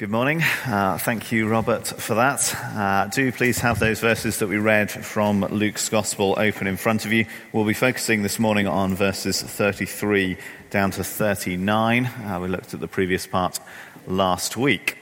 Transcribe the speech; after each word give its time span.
Good 0.00 0.08
morning. 0.08 0.42
Uh, 0.64 0.96
thank 0.96 1.30
you, 1.30 1.46
Robert, 1.46 1.86
for 1.86 2.14
that. 2.14 2.56
Uh, 2.74 3.08
do 3.08 3.30
please 3.30 3.58
have 3.58 3.78
those 3.78 4.00
verses 4.00 4.38
that 4.38 4.48
we 4.48 4.56
read 4.56 4.90
from 4.90 5.42
Luke's 5.42 5.90
Gospel 5.90 6.36
open 6.38 6.66
in 6.66 6.78
front 6.78 7.04
of 7.04 7.12
you. 7.12 7.26
We'll 7.52 7.66
be 7.66 7.74
focusing 7.74 8.22
this 8.22 8.38
morning 8.38 8.66
on 8.66 8.94
verses 8.94 9.42
33 9.42 10.38
down 10.70 10.92
to 10.92 11.04
39. 11.04 12.06
Uh, 12.06 12.38
we 12.40 12.48
looked 12.48 12.72
at 12.72 12.80
the 12.80 12.88
previous 12.88 13.26
part 13.26 13.60
last 14.06 14.56
week. 14.56 14.96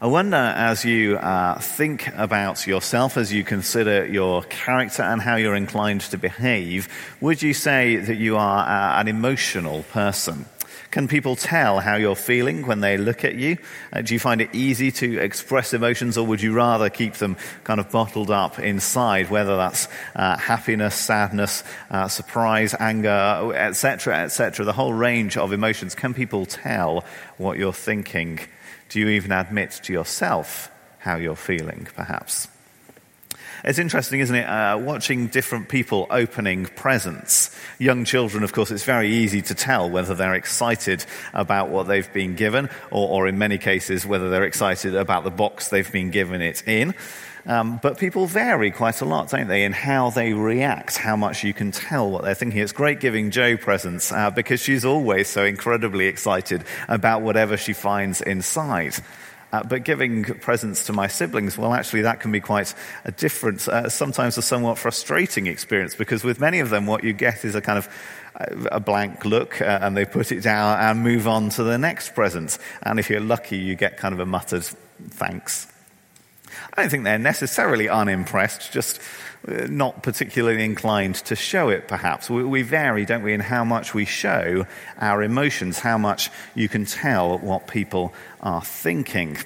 I 0.00 0.06
wonder, 0.06 0.36
as 0.36 0.86
you 0.86 1.18
uh, 1.18 1.58
think 1.58 2.08
about 2.16 2.66
yourself, 2.66 3.18
as 3.18 3.34
you 3.34 3.44
consider 3.44 4.06
your 4.06 4.44
character 4.44 5.02
and 5.02 5.20
how 5.20 5.36
you're 5.36 5.54
inclined 5.54 6.00
to 6.00 6.16
behave, 6.16 6.88
would 7.20 7.42
you 7.42 7.52
say 7.52 7.96
that 7.96 8.16
you 8.16 8.38
are 8.38 8.66
uh, 8.66 8.98
an 8.98 9.08
emotional 9.08 9.82
person? 9.92 10.46
Can 10.94 11.08
people 11.08 11.34
tell 11.34 11.80
how 11.80 11.96
you're 11.96 12.14
feeling 12.14 12.68
when 12.68 12.78
they 12.78 12.96
look 12.96 13.24
at 13.24 13.34
you? 13.34 13.58
Uh, 13.92 14.02
do 14.02 14.14
you 14.14 14.20
find 14.20 14.40
it 14.40 14.54
easy 14.54 14.92
to 14.92 15.18
express 15.18 15.74
emotions, 15.74 16.16
or 16.16 16.24
would 16.24 16.40
you 16.40 16.52
rather 16.52 16.88
keep 16.88 17.14
them 17.14 17.36
kind 17.64 17.80
of 17.80 17.90
bottled 17.90 18.30
up 18.30 18.60
inside, 18.60 19.28
whether 19.28 19.56
that's 19.56 19.88
uh, 20.14 20.36
happiness, 20.36 20.94
sadness, 20.94 21.64
uh, 21.90 22.06
surprise, 22.06 22.76
anger, 22.78 23.52
etc., 23.56 24.22
etc., 24.22 24.64
the 24.64 24.72
whole 24.72 24.92
range 24.92 25.36
of 25.36 25.52
emotions? 25.52 25.96
Can 25.96 26.14
people 26.14 26.46
tell 26.46 27.04
what 27.38 27.58
you're 27.58 27.72
thinking? 27.72 28.38
Do 28.88 29.00
you 29.00 29.08
even 29.08 29.32
admit 29.32 29.72
to 29.82 29.92
yourself 29.92 30.70
how 30.98 31.16
you're 31.16 31.34
feeling, 31.34 31.88
perhaps? 31.96 32.46
It's 33.64 33.78
interesting, 33.78 34.20
isn't 34.20 34.36
it, 34.36 34.44
uh, 34.44 34.76
watching 34.76 35.28
different 35.28 35.70
people 35.70 36.06
opening 36.10 36.66
presents. 36.66 37.50
Young 37.78 38.04
children, 38.04 38.44
of 38.44 38.52
course, 38.52 38.70
it's 38.70 38.84
very 38.84 39.08
easy 39.08 39.40
to 39.40 39.54
tell 39.54 39.88
whether 39.88 40.14
they're 40.14 40.34
excited 40.34 41.06
about 41.32 41.70
what 41.70 41.86
they've 41.86 42.12
been 42.12 42.34
given, 42.34 42.68
or, 42.90 43.08
or 43.08 43.26
in 43.26 43.38
many 43.38 43.56
cases, 43.56 44.04
whether 44.04 44.28
they're 44.28 44.44
excited 44.44 44.94
about 44.94 45.24
the 45.24 45.30
box 45.30 45.68
they've 45.70 45.90
been 45.90 46.10
given 46.10 46.42
it 46.42 46.62
in. 46.68 46.94
Um, 47.46 47.80
but 47.82 47.96
people 47.96 48.26
vary 48.26 48.70
quite 48.70 49.00
a 49.00 49.06
lot, 49.06 49.30
don't 49.30 49.48
they, 49.48 49.64
in 49.64 49.72
how 49.72 50.10
they 50.10 50.34
react, 50.34 50.98
how 50.98 51.16
much 51.16 51.42
you 51.42 51.54
can 51.54 51.72
tell 51.72 52.10
what 52.10 52.22
they're 52.22 52.34
thinking. 52.34 52.60
It's 52.60 52.72
great 52.72 53.00
giving 53.00 53.30
Jo 53.30 53.56
presents 53.56 54.12
uh, 54.12 54.30
because 54.30 54.60
she's 54.60 54.84
always 54.84 55.28
so 55.28 55.42
incredibly 55.44 56.06
excited 56.06 56.64
about 56.86 57.22
whatever 57.22 57.56
she 57.56 57.72
finds 57.72 58.20
inside. 58.20 58.94
Uh, 59.54 59.62
but 59.62 59.84
giving 59.84 60.24
presents 60.24 60.86
to 60.86 60.92
my 60.92 61.06
siblings, 61.06 61.56
well, 61.56 61.72
actually, 61.72 62.02
that 62.02 62.18
can 62.18 62.32
be 62.32 62.40
quite 62.40 62.74
a 63.04 63.12
different, 63.12 63.68
uh, 63.68 63.88
sometimes 63.88 64.36
a 64.36 64.42
somewhat 64.42 64.76
frustrating 64.76 65.46
experience 65.46 65.94
because 65.94 66.24
with 66.24 66.40
many 66.40 66.58
of 66.58 66.70
them, 66.70 66.86
what 66.86 67.04
you 67.04 67.12
get 67.12 67.44
is 67.44 67.54
a 67.54 67.60
kind 67.60 67.78
of 67.78 67.88
uh, 68.34 68.68
a 68.72 68.80
blank 68.80 69.24
look 69.24 69.60
uh, 69.60 69.78
and 69.80 69.96
they 69.96 70.04
put 70.04 70.32
it 70.32 70.40
down 70.40 70.80
and 70.80 71.04
move 71.04 71.28
on 71.28 71.50
to 71.50 71.62
the 71.62 71.78
next 71.78 72.16
present. 72.16 72.58
And 72.82 72.98
if 72.98 73.08
you're 73.08 73.20
lucky, 73.20 73.56
you 73.56 73.76
get 73.76 73.96
kind 73.96 74.12
of 74.12 74.18
a 74.18 74.26
muttered 74.26 74.64
thanks. 75.10 75.68
I 76.72 76.82
don't 76.82 76.90
think 76.90 77.04
they're 77.04 77.16
necessarily 77.16 77.88
unimpressed, 77.88 78.72
just 78.72 79.00
uh, 79.46 79.66
not 79.68 80.02
particularly 80.02 80.64
inclined 80.64 81.16
to 81.16 81.36
show 81.36 81.68
it, 81.68 81.86
perhaps. 81.86 82.30
We, 82.30 82.42
we, 82.44 82.62
vary, 82.62 83.04
don't 83.04 83.22
we, 83.22 83.34
in 83.34 83.40
how 83.40 83.64
much 83.64 83.94
we 83.94 84.04
show 84.04 84.66
our 84.98 85.22
emotions, 85.22 85.78
how 85.78 85.98
much 85.98 86.30
you 86.54 86.68
can 86.68 86.86
tell 86.86 87.38
what 87.38 87.68
people 87.68 88.14
are 88.44 88.62
thinking. 88.62 89.38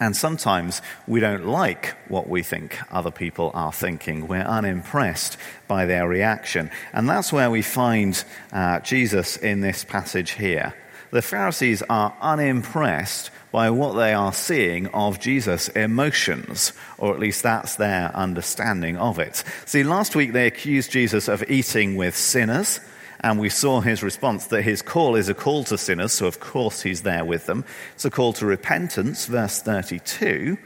And 0.00 0.16
sometimes 0.16 0.82
we 1.06 1.20
don't 1.20 1.46
like 1.46 1.96
what 2.08 2.28
we 2.28 2.42
think 2.42 2.78
other 2.90 3.10
people 3.10 3.50
are 3.54 3.72
thinking. 3.72 4.28
We're 4.28 4.42
unimpressed 4.42 5.38
by 5.68 5.86
their 5.86 6.08
reaction. 6.08 6.70
And 6.92 7.08
that's 7.08 7.32
where 7.32 7.50
we 7.50 7.62
find 7.62 8.22
uh, 8.52 8.80
Jesus 8.80 9.36
in 9.36 9.60
this 9.60 9.84
passage 9.84 10.32
here. 10.32 10.74
The 11.12 11.22
Pharisees 11.22 11.82
are 11.88 12.14
unimpressed 12.20 13.30
by 13.52 13.70
what 13.70 13.94
they 13.94 14.12
are 14.12 14.34
seeing 14.34 14.88
of 14.88 15.18
Jesus' 15.18 15.68
emotions, 15.68 16.74
or 16.98 17.14
at 17.14 17.20
least 17.20 17.42
that's 17.42 17.76
their 17.76 18.14
understanding 18.14 18.98
of 18.98 19.18
it. 19.18 19.44
See, 19.64 19.82
last 19.82 20.14
week 20.14 20.32
they 20.32 20.46
accused 20.46 20.90
Jesus 20.90 21.28
of 21.28 21.48
eating 21.48 21.96
with 21.96 22.14
sinners. 22.16 22.80
And 23.20 23.38
we 23.38 23.48
saw 23.48 23.80
his 23.80 24.02
response 24.02 24.46
that 24.46 24.62
his 24.62 24.82
call 24.82 25.16
is 25.16 25.28
a 25.28 25.34
call 25.34 25.64
to 25.64 25.78
sinners, 25.78 26.12
so 26.12 26.26
of 26.26 26.40
course 26.40 26.82
he's 26.82 27.02
there 27.02 27.24
with 27.24 27.46
them. 27.46 27.64
It's 27.94 28.04
a 28.04 28.10
call 28.10 28.32
to 28.34 28.46
repentance, 28.46 29.26
verse 29.26 29.60
32 29.60 30.58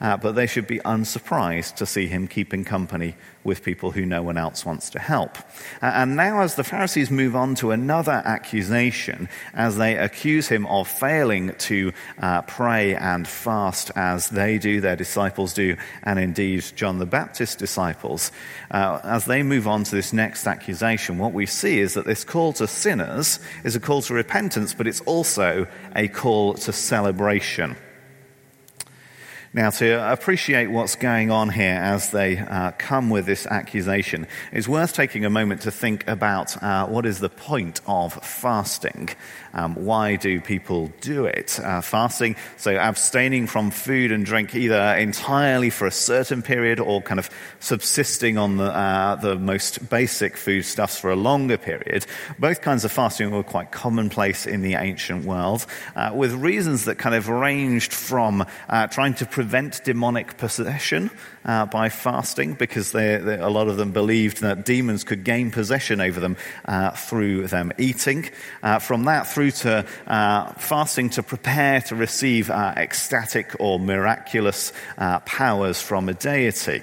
uh, 0.00 0.16
but 0.16 0.32
they 0.32 0.46
should 0.46 0.66
be 0.66 0.80
unsurprised 0.84 1.76
to 1.76 1.86
see 1.86 2.06
him 2.06 2.28
keeping 2.28 2.64
company 2.64 3.16
with 3.44 3.64
people 3.64 3.90
who 3.90 4.04
no 4.04 4.22
one 4.22 4.36
else 4.36 4.64
wants 4.64 4.90
to 4.90 4.98
help. 4.98 5.38
Uh, 5.80 5.92
and 5.94 6.16
now, 6.16 6.40
as 6.40 6.54
the 6.54 6.64
Pharisees 6.64 7.10
move 7.10 7.34
on 7.34 7.54
to 7.56 7.70
another 7.70 8.22
accusation, 8.24 9.28
as 9.54 9.76
they 9.76 9.96
accuse 9.96 10.48
him 10.48 10.66
of 10.66 10.86
failing 10.86 11.54
to 11.58 11.92
uh, 12.20 12.42
pray 12.42 12.94
and 12.94 13.26
fast 13.26 13.90
as 13.96 14.28
they 14.28 14.58
do, 14.58 14.80
their 14.80 14.96
disciples 14.96 15.54
do, 15.54 15.76
and 16.02 16.18
indeed 16.18 16.64
John 16.76 16.98
the 16.98 17.06
Baptist's 17.06 17.56
disciples, 17.56 18.30
uh, 18.70 19.00
as 19.02 19.24
they 19.24 19.42
move 19.42 19.66
on 19.66 19.84
to 19.84 19.94
this 19.94 20.12
next 20.12 20.46
accusation, 20.46 21.18
what 21.18 21.32
we 21.32 21.46
see 21.46 21.80
is 21.80 21.94
that 21.94 22.06
this 22.06 22.24
call 22.24 22.52
to 22.54 22.66
sinners 22.66 23.40
is 23.64 23.74
a 23.74 23.80
call 23.80 24.02
to 24.02 24.14
repentance, 24.14 24.74
but 24.74 24.86
it's 24.86 25.00
also 25.00 25.66
a 25.96 26.08
call 26.08 26.54
to 26.54 26.72
celebration. 26.72 27.76
Now, 29.54 29.70
to 29.70 30.12
appreciate 30.12 30.66
what's 30.66 30.94
going 30.94 31.30
on 31.30 31.48
here 31.48 31.72
as 31.72 32.10
they 32.10 32.36
uh, 32.36 32.72
come 32.72 33.08
with 33.08 33.24
this 33.24 33.46
accusation, 33.46 34.26
it's 34.52 34.68
worth 34.68 34.92
taking 34.92 35.24
a 35.24 35.30
moment 35.30 35.62
to 35.62 35.70
think 35.70 36.06
about 36.06 36.62
uh, 36.62 36.86
what 36.86 37.06
is 37.06 37.20
the 37.20 37.30
point 37.30 37.80
of 37.86 38.12
fasting. 38.12 39.08
Um, 39.58 39.74
why 39.74 40.14
do 40.14 40.40
people 40.40 40.92
do 41.00 41.24
it? 41.24 41.58
Uh, 41.58 41.80
fasting, 41.80 42.36
so 42.58 42.76
abstaining 42.76 43.48
from 43.48 43.72
food 43.72 44.12
and 44.12 44.24
drink 44.24 44.54
either 44.54 44.96
entirely 44.96 45.70
for 45.70 45.86
a 45.86 45.90
certain 45.90 46.42
period 46.42 46.78
or 46.78 47.02
kind 47.02 47.18
of 47.18 47.28
subsisting 47.58 48.38
on 48.38 48.56
the, 48.56 48.64
uh, 48.64 49.16
the 49.16 49.34
most 49.34 49.90
basic 49.90 50.36
foodstuffs 50.36 51.00
for 51.00 51.10
a 51.10 51.16
longer 51.16 51.58
period. 51.58 52.06
Both 52.38 52.60
kinds 52.60 52.84
of 52.84 52.92
fasting 52.92 53.32
were 53.32 53.42
quite 53.42 53.72
commonplace 53.72 54.46
in 54.46 54.62
the 54.62 54.74
ancient 54.74 55.24
world, 55.24 55.66
uh, 55.96 56.12
with 56.14 56.32
reasons 56.34 56.84
that 56.84 56.98
kind 56.98 57.16
of 57.16 57.28
ranged 57.28 57.92
from 57.92 58.46
uh, 58.68 58.86
trying 58.86 59.14
to 59.14 59.26
prevent 59.26 59.82
demonic 59.82 60.36
possession 60.36 61.10
uh, 61.44 61.66
by 61.66 61.88
fasting 61.88 62.54
because 62.54 62.92
they, 62.92 63.16
they, 63.16 63.38
a 63.38 63.48
lot 63.48 63.66
of 63.66 63.76
them 63.76 63.90
believed 63.90 64.40
that 64.40 64.64
demons 64.64 65.02
could 65.02 65.24
gain 65.24 65.50
possession 65.50 66.00
over 66.00 66.20
them 66.20 66.36
uh, 66.66 66.90
through 66.90 67.48
them 67.48 67.72
eating. 67.78 68.28
From 68.80 69.04
that 69.04 69.26
through 69.26 69.47
to 69.50 69.84
uh, 70.06 70.52
fasting 70.54 71.10
to 71.10 71.22
prepare 71.22 71.80
to 71.82 71.94
receive 71.94 72.50
uh, 72.50 72.74
ecstatic 72.76 73.54
or 73.58 73.78
miraculous 73.78 74.72
uh, 74.98 75.20
powers 75.20 75.80
from 75.80 76.08
a 76.08 76.14
deity. 76.14 76.82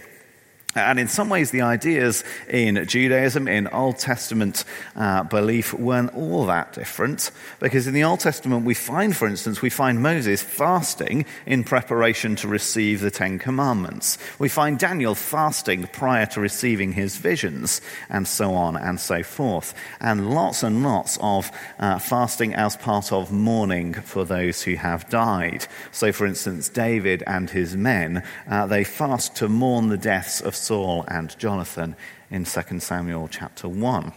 And 0.75 0.99
in 0.99 1.07
some 1.07 1.29
ways, 1.29 1.51
the 1.51 1.61
ideas 1.61 2.23
in 2.49 2.85
Judaism, 2.85 3.47
in 3.47 3.67
Old 3.69 3.97
Testament 3.97 4.65
uh, 4.95 5.23
belief, 5.23 5.73
weren't 5.73 6.13
all 6.13 6.45
that 6.47 6.73
different. 6.73 7.31
Because 7.61 7.87
in 7.87 7.93
the 7.93 8.03
Old 8.03 8.19
Testament, 8.19 8.65
we 8.65 8.73
find, 8.73 9.15
for 9.15 9.25
instance, 9.25 9.61
we 9.61 9.69
find 9.69 10.01
Moses 10.01 10.43
fasting 10.43 11.25
in 11.45 11.63
preparation 11.63 12.35
to 12.37 12.49
receive 12.49 12.99
the 12.99 13.09
Ten 13.09 13.39
Commandments. 13.39 14.17
We 14.37 14.49
find 14.49 14.77
Daniel 14.77 15.15
fasting 15.15 15.87
prior 15.93 16.25
to 16.27 16.41
receiving 16.41 16.91
his 16.91 17.15
visions, 17.15 17.79
and 18.09 18.27
so 18.27 18.53
on 18.53 18.75
and 18.75 18.99
so 18.99 19.23
forth. 19.23 19.73
And 20.01 20.29
lots 20.31 20.61
and 20.61 20.83
lots 20.83 21.17
of 21.21 21.51
uh, 21.79 21.99
fasting 21.99 22.53
as 22.53 22.75
part 22.75 23.13
of 23.13 23.31
mourning 23.31 23.93
for 23.93 24.25
those 24.25 24.61
who 24.61 24.75
have 24.75 25.09
died. 25.09 25.67
So, 25.91 26.11
for 26.11 26.25
instance, 26.25 26.67
David 26.67 27.23
and 27.25 27.49
his 27.49 27.77
men, 27.77 28.23
uh, 28.49 28.67
they 28.67 28.83
fast 28.83 29.35
to 29.37 29.47
mourn 29.47 29.87
the 29.87 29.97
deaths 29.97 30.41
of 30.41 30.55
Saul 30.65 31.05
and 31.07 31.37
Jonathan 31.37 31.95
in 32.31 32.43
2 32.43 32.79
Samuel 32.79 33.27
chapter 33.27 33.69
1. 33.69 34.11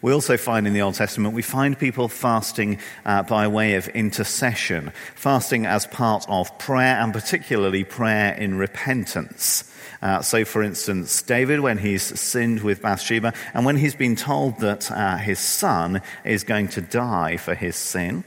We 0.00 0.12
also 0.12 0.36
find 0.36 0.66
in 0.66 0.72
the 0.72 0.82
Old 0.82 0.94
Testament, 0.94 1.34
we 1.34 1.42
find 1.42 1.78
people 1.78 2.08
fasting 2.08 2.78
uh, 3.04 3.22
by 3.22 3.46
way 3.46 3.74
of 3.74 3.86
intercession, 3.88 4.90
fasting 5.14 5.66
as 5.66 5.86
part 5.86 6.24
of 6.28 6.58
prayer, 6.58 6.96
and 6.96 7.12
particularly 7.12 7.84
prayer 7.84 8.32
in 8.32 8.56
repentance. 8.56 9.72
Uh, 10.00 10.20
so, 10.22 10.44
for 10.44 10.62
instance, 10.62 11.22
David, 11.22 11.60
when 11.60 11.78
he's 11.78 12.02
sinned 12.18 12.62
with 12.62 12.82
Bathsheba, 12.82 13.34
and 13.54 13.64
when 13.64 13.76
he's 13.76 13.94
been 13.94 14.16
told 14.16 14.58
that 14.58 14.90
uh, 14.90 15.18
his 15.18 15.38
son 15.38 16.00
is 16.24 16.42
going 16.42 16.68
to 16.68 16.80
die 16.80 17.36
for 17.36 17.54
his 17.54 17.76
sin, 17.76 18.24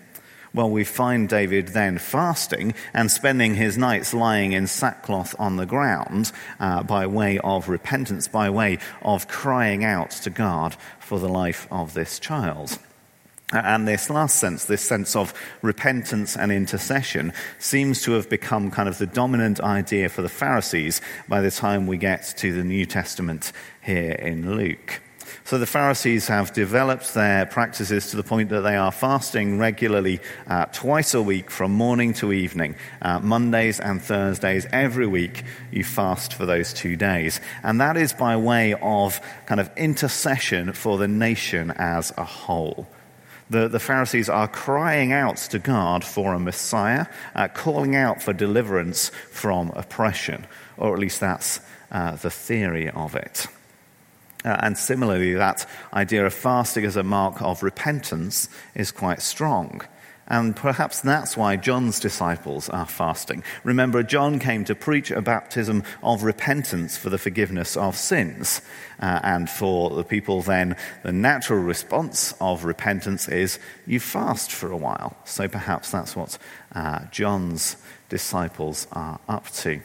well, 0.55 0.69
we 0.69 0.85
find 0.85 1.27
David 1.27 1.69
then 1.69 1.97
fasting 1.97 2.73
and 2.93 3.11
spending 3.11 3.55
his 3.55 3.77
nights 3.77 4.13
lying 4.13 4.53
in 4.53 4.67
sackcloth 4.67 5.35
on 5.37 5.57
the 5.57 5.65
ground 5.65 6.31
uh, 6.59 6.81
by 6.81 7.05
way 7.05 7.37
of 7.39 7.67
repentance, 7.67 8.29
by 8.29 8.49
way 8.49 8.79
of 9.01 9.27
crying 9.27 9.83
out 9.83 10.11
to 10.11 10.29
God 10.29 10.77
for 10.99 11.19
the 11.19 11.29
life 11.29 11.67
of 11.69 11.93
this 11.93 12.19
child. 12.19 12.79
And 13.51 13.87
this 13.87 14.09
last 14.09 14.37
sense, 14.37 14.65
this 14.65 14.81
sense 14.81 15.15
of 15.15 15.33
repentance 15.61 16.35
and 16.35 16.51
intercession, 16.51 17.33
seems 17.59 18.01
to 18.03 18.13
have 18.13 18.29
become 18.29 18.71
kind 18.71 18.89
of 18.89 18.97
the 18.97 19.05
dominant 19.05 19.59
idea 19.59 20.09
for 20.09 20.21
the 20.21 20.29
Pharisees 20.29 20.99
by 21.27 21.41
the 21.41 21.51
time 21.51 21.85
we 21.85 21.97
get 21.97 22.33
to 22.37 22.53
the 22.53 22.63
New 22.63 22.85
Testament 22.85 23.51
here 23.81 24.13
in 24.13 24.55
Luke. 24.55 25.01
So 25.45 25.59
the 25.59 25.67
Pharisees 25.67 26.27
have 26.27 26.53
developed 26.53 27.13
their 27.13 27.45
practices 27.45 28.09
to 28.09 28.15
the 28.15 28.23
point 28.23 28.49
that 28.49 28.61
they 28.61 28.75
are 28.75 28.91
fasting 28.91 29.59
regularly 29.59 30.19
uh, 30.47 30.65
twice 30.73 31.13
a 31.13 31.21
week 31.21 31.51
from 31.51 31.71
morning 31.71 32.13
to 32.13 32.33
evening, 32.33 32.75
uh, 33.03 33.19
Mondays 33.19 33.79
and 33.79 34.01
Thursdays. 34.01 34.65
Every 34.73 35.05
week 35.05 35.43
you 35.71 35.83
fast 35.83 36.33
for 36.33 36.47
those 36.47 36.73
two 36.73 36.95
days. 36.95 37.39
And 37.61 37.79
that 37.79 37.95
is 37.95 38.11
by 38.11 38.37
way 38.37 38.73
of 38.73 39.21
kind 39.45 39.61
of 39.61 39.69
intercession 39.77 40.73
for 40.73 40.97
the 40.97 41.07
nation 41.07 41.69
as 41.69 42.11
a 42.17 42.25
whole. 42.25 42.87
The, 43.51 43.67
the 43.67 43.79
Pharisees 43.79 44.29
are 44.29 44.47
crying 44.47 45.11
out 45.11 45.37
to 45.37 45.59
God 45.59 46.03
for 46.03 46.33
a 46.33 46.39
Messiah, 46.39 47.05
uh, 47.35 47.49
calling 47.49 47.95
out 47.95 48.19
for 48.19 48.33
deliverance 48.33 49.09
from 49.29 49.69
oppression, 49.75 50.47
or 50.75 50.95
at 50.95 50.99
least 50.99 51.19
that's 51.19 51.59
uh, 51.91 52.15
the 52.15 52.31
theory 52.31 52.89
of 52.89 53.13
it. 53.13 53.45
Uh, 54.45 54.57
and 54.61 54.77
similarly, 54.77 55.33
that 55.33 55.67
idea 55.93 56.25
of 56.25 56.33
fasting 56.33 56.85
as 56.85 56.95
a 56.95 57.03
mark 57.03 57.41
of 57.41 57.63
repentance 57.63 58.47
is 58.75 58.91
quite 58.91 59.21
strong. 59.21 59.81
And 60.27 60.55
perhaps 60.55 61.01
that's 61.01 61.37
why 61.37 61.55
John's 61.55 61.99
disciples 61.99 62.67
are 62.69 62.87
fasting. 62.87 63.43
Remember, 63.63 64.01
John 64.01 64.39
came 64.39 64.65
to 64.65 64.73
preach 64.73 65.11
a 65.11 65.21
baptism 65.21 65.83
of 66.01 66.23
repentance 66.23 66.97
for 66.97 67.09
the 67.09 67.19
forgiveness 67.19 67.77
of 67.77 67.95
sins. 67.95 68.61
Uh, 68.99 69.19
and 69.23 69.49
for 69.49 69.91
the 69.91 70.03
people, 70.03 70.41
then, 70.41 70.77
the 71.03 71.11
natural 71.11 71.59
response 71.59 72.33
of 72.41 72.65
repentance 72.65 73.27
is 73.27 73.59
you 73.85 73.99
fast 73.99 74.51
for 74.51 74.71
a 74.71 74.77
while. 74.77 75.15
So 75.25 75.47
perhaps 75.47 75.91
that's 75.91 76.15
what 76.15 76.37
uh, 76.73 77.05
John's 77.11 77.77
disciples 78.09 78.87
are 78.93 79.19
up 79.27 79.49
to. 79.49 79.81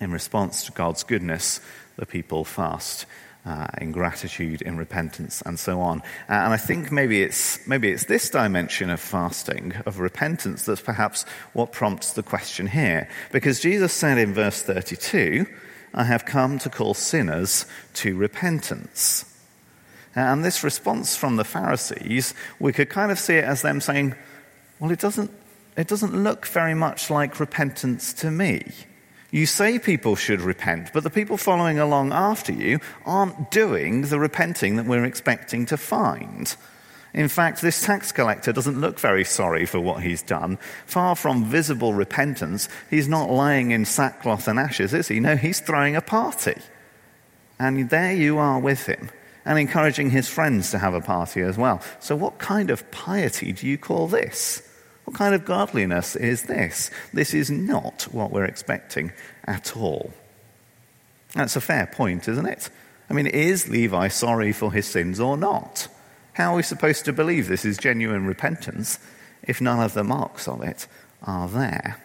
In 0.00 0.12
response 0.12 0.64
to 0.64 0.72
God's 0.72 1.04
goodness, 1.04 1.60
the 1.96 2.06
people 2.06 2.44
fast 2.44 3.06
uh, 3.46 3.68
in 3.80 3.92
gratitude, 3.92 4.60
in 4.62 4.76
repentance, 4.76 5.40
and 5.46 5.58
so 5.58 5.80
on. 5.80 6.00
Uh, 6.28 6.32
and 6.32 6.52
I 6.52 6.56
think 6.56 6.90
maybe 6.90 7.22
it's, 7.22 7.64
maybe 7.66 7.90
it's 7.90 8.06
this 8.06 8.28
dimension 8.28 8.90
of 8.90 9.00
fasting, 9.00 9.72
of 9.86 10.00
repentance, 10.00 10.64
that's 10.64 10.80
perhaps 10.80 11.24
what 11.52 11.72
prompts 11.72 12.12
the 12.12 12.24
question 12.24 12.66
here. 12.66 13.08
Because 13.30 13.60
Jesus 13.60 13.92
said 13.92 14.18
in 14.18 14.34
verse 14.34 14.62
32, 14.62 15.46
I 15.94 16.04
have 16.04 16.26
come 16.26 16.58
to 16.58 16.68
call 16.68 16.94
sinners 16.94 17.66
to 17.94 18.16
repentance. 18.16 19.24
Uh, 20.16 20.20
and 20.20 20.44
this 20.44 20.64
response 20.64 21.14
from 21.14 21.36
the 21.36 21.44
Pharisees, 21.44 22.34
we 22.58 22.72
could 22.72 22.90
kind 22.90 23.12
of 23.12 23.18
see 23.18 23.34
it 23.34 23.44
as 23.44 23.62
them 23.62 23.80
saying, 23.80 24.14
well, 24.80 24.90
it 24.90 24.98
doesn't, 24.98 25.30
it 25.76 25.86
doesn't 25.86 26.14
look 26.14 26.46
very 26.46 26.74
much 26.74 27.10
like 27.10 27.38
repentance 27.38 28.12
to 28.14 28.30
me. 28.30 28.72
You 29.36 29.44
say 29.44 29.78
people 29.78 30.16
should 30.16 30.40
repent, 30.40 30.94
but 30.94 31.04
the 31.04 31.10
people 31.10 31.36
following 31.36 31.78
along 31.78 32.10
after 32.10 32.54
you 32.54 32.80
aren't 33.04 33.50
doing 33.50 34.00
the 34.00 34.18
repenting 34.18 34.76
that 34.76 34.86
we're 34.86 35.04
expecting 35.04 35.66
to 35.66 35.76
find. 35.76 36.56
In 37.12 37.28
fact, 37.28 37.60
this 37.60 37.84
tax 37.84 38.12
collector 38.12 38.50
doesn't 38.50 38.80
look 38.80 38.98
very 38.98 39.24
sorry 39.24 39.66
for 39.66 39.78
what 39.78 40.02
he's 40.02 40.22
done. 40.22 40.56
Far 40.86 41.14
from 41.14 41.44
visible 41.44 41.92
repentance, 41.92 42.70
he's 42.88 43.08
not 43.08 43.28
lying 43.28 43.72
in 43.72 43.84
sackcloth 43.84 44.48
and 44.48 44.58
ashes, 44.58 44.94
is 44.94 45.08
he? 45.08 45.20
No, 45.20 45.36
he's 45.36 45.60
throwing 45.60 45.96
a 45.96 46.00
party. 46.00 46.56
And 47.58 47.90
there 47.90 48.14
you 48.14 48.38
are 48.38 48.58
with 48.58 48.86
him, 48.86 49.10
and 49.44 49.58
encouraging 49.58 50.08
his 50.08 50.30
friends 50.30 50.70
to 50.70 50.78
have 50.78 50.94
a 50.94 51.02
party 51.02 51.42
as 51.42 51.58
well. 51.58 51.82
So, 52.00 52.16
what 52.16 52.38
kind 52.38 52.70
of 52.70 52.90
piety 52.90 53.52
do 53.52 53.66
you 53.66 53.76
call 53.76 54.06
this? 54.06 54.65
What 55.06 55.14
kind 55.14 55.36
of 55.36 55.44
godliness 55.44 56.16
is 56.16 56.42
this? 56.42 56.90
This 57.12 57.32
is 57.32 57.48
not 57.48 58.08
what 58.10 58.32
we're 58.32 58.44
expecting 58.44 59.12
at 59.44 59.76
all. 59.76 60.12
That's 61.32 61.54
a 61.54 61.60
fair 61.60 61.86
point, 61.86 62.26
isn't 62.26 62.46
it? 62.46 62.70
I 63.08 63.14
mean, 63.14 63.28
is 63.28 63.68
Levi 63.68 64.08
sorry 64.08 64.52
for 64.52 64.72
his 64.72 64.84
sins 64.84 65.20
or 65.20 65.36
not? 65.36 65.86
How 66.32 66.52
are 66.52 66.56
we 66.56 66.64
supposed 66.64 67.04
to 67.04 67.12
believe 67.12 67.46
this 67.46 67.64
is 67.64 67.78
genuine 67.78 68.26
repentance 68.26 68.98
if 69.44 69.60
none 69.60 69.78
of 69.78 69.94
the 69.94 70.02
marks 70.02 70.48
of 70.48 70.60
it 70.60 70.88
are 71.22 71.46
there? 71.46 72.02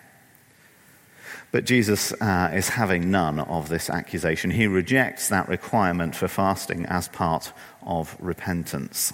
But 1.52 1.66
Jesus 1.66 2.14
uh, 2.22 2.52
is 2.54 2.70
having 2.70 3.10
none 3.10 3.40
of 3.40 3.68
this 3.68 3.90
accusation. 3.90 4.52
He 4.52 4.68
rejects 4.68 5.28
that 5.30 5.50
requirement 5.50 6.16
for 6.16 6.28
fasting 6.28 6.86
as 6.86 7.08
part 7.08 7.52
of 7.82 8.16
repentance. 8.20 9.12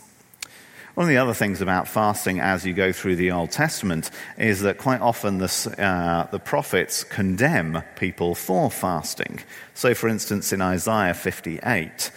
One 0.97 1.03
of 1.03 1.09
the 1.09 1.17
other 1.17 1.35
things 1.35 1.61
about 1.61 1.87
fasting 1.87 2.39
as 2.39 2.65
you 2.65 2.73
go 2.73 2.91
through 2.91 3.17
the 3.17 3.29
Old 3.29 3.51
Testament 3.51 4.09
is 4.35 4.61
that 4.61 4.79
quite 4.79 4.99
often 4.99 5.37
the, 5.37 5.75
uh, 5.77 6.27
the 6.31 6.39
prophets 6.39 7.03
condemn 7.03 7.83
people 7.95 8.33
for 8.33 8.71
fasting. 8.71 9.39
So, 9.75 9.93
for 9.93 10.07
instance, 10.07 10.51
in 10.51 10.59
Isaiah 10.59 11.13
58, 11.13 12.09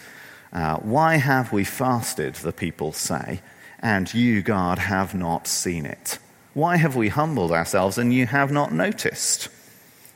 uh, 0.51 0.77
why 0.77 1.17
have 1.17 1.53
we 1.53 1.63
fasted, 1.63 2.33
the 2.33 2.51
people 2.51 2.91
say, 2.91 3.41
and 3.83 4.11
you, 4.15 4.41
God, 4.41 4.79
have 4.79 5.13
not 5.13 5.45
seen 5.45 5.85
it? 5.85 6.17
Why 6.55 6.77
have 6.77 6.95
we 6.95 7.09
humbled 7.09 7.51
ourselves 7.51 7.99
and 7.99 8.11
you 8.11 8.25
have 8.25 8.51
not 8.51 8.73
noticed? 8.73 9.49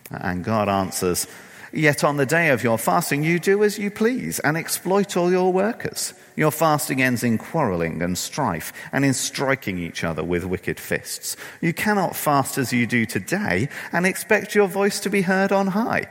And 0.10 0.44
God 0.44 0.70
answers, 0.70 1.28
Yet 1.76 2.06
on 2.06 2.16
the 2.16 2.26
day 2.26 2.52
of 2.52 2.64
your 2.64 2.78
fasting, 2.78 3.22
you 3.22 3.38
do 3.38 3.62
as 3.62 3.78
you 3.78 3.92
please 3.92 4.40
and 4.40 4.56
exploit 4.56 5.18
all 5.18 5.30
your 5.30 5.52
workers. 5.52 6.14
Your 6.38 6.50
fasting 6.50 7.02
ends 7.02 7.22
in 7.22 7.38
quarreling 7.38 8.02
and 8.02 8.18
strife 8.18 8.72
and 8.94 9.04
in 9.04 9.14
striking 9.14 9.78
each 9.78 10.06
other 10.06 10.24
with 10.24 10.46
wicked 10.46 10.80
fists. 10.80 11.36
You 11.60 11.74
cannot 11.74 12.16
fast 12.16 12.58
as 12.58 12.72
you 12.72 12.88
do 12.88 13.06
today 13.06 13.68
and 13.92 14.06
expect 14.06 14.56
your 14.56 14.70
voice 14.70 15.02
to 15.02 15.10
be 15.10 15.24
heard 15.24 15.52
on 15.52 15.68
high. 15.68 16.06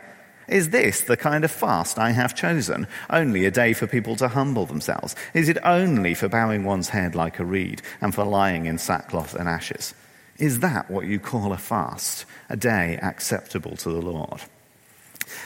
Is 0.48 0.68
this 0.68 1.00
the 1.00 1.16
kind 1.16 1.44
of 1.44 1.50
fast 1.50 1.98
I 1.98 2.10
have 2.10 2.34
chosen? 2.34 2.86
Only 3.08 3.46
a 3.46 3.50
day 3.50 3.72
for 3.72 3.86
people 3.86 4.16
to 4.16 4.28
humble 4.28 4.66
themselves? 4.66 5.16
Is 5.32 5.48
it 5.48 5.56
only 5.64 6.12
for 6.12 6.28
bowing 6.28 6.64
one's 6.64 6.90
head 6.90 7.14
like 7.14 7.38
a 7.38 7.44
reed 7.46 7.80
and 8.02 8.14
for 8.14 8.24
lying 8.24 8.66
in 8.66 8.76
sackcloth 8.76 9.34
and 9.34 9.48
ashes? 9.48 9.94
Is 10.36 10.60
that 10.60 10.90
what 10.90 11.06
you 11.06 11.18
call 11.18 11.54
a 11.54 11.56
fast? 11.56 12.26
A 12.50 12.56
day 12.58 12.98
acceptable 13.00 13.78
to 13.78 13.88
the 13.88 14.02
Lord? 14.02 14.42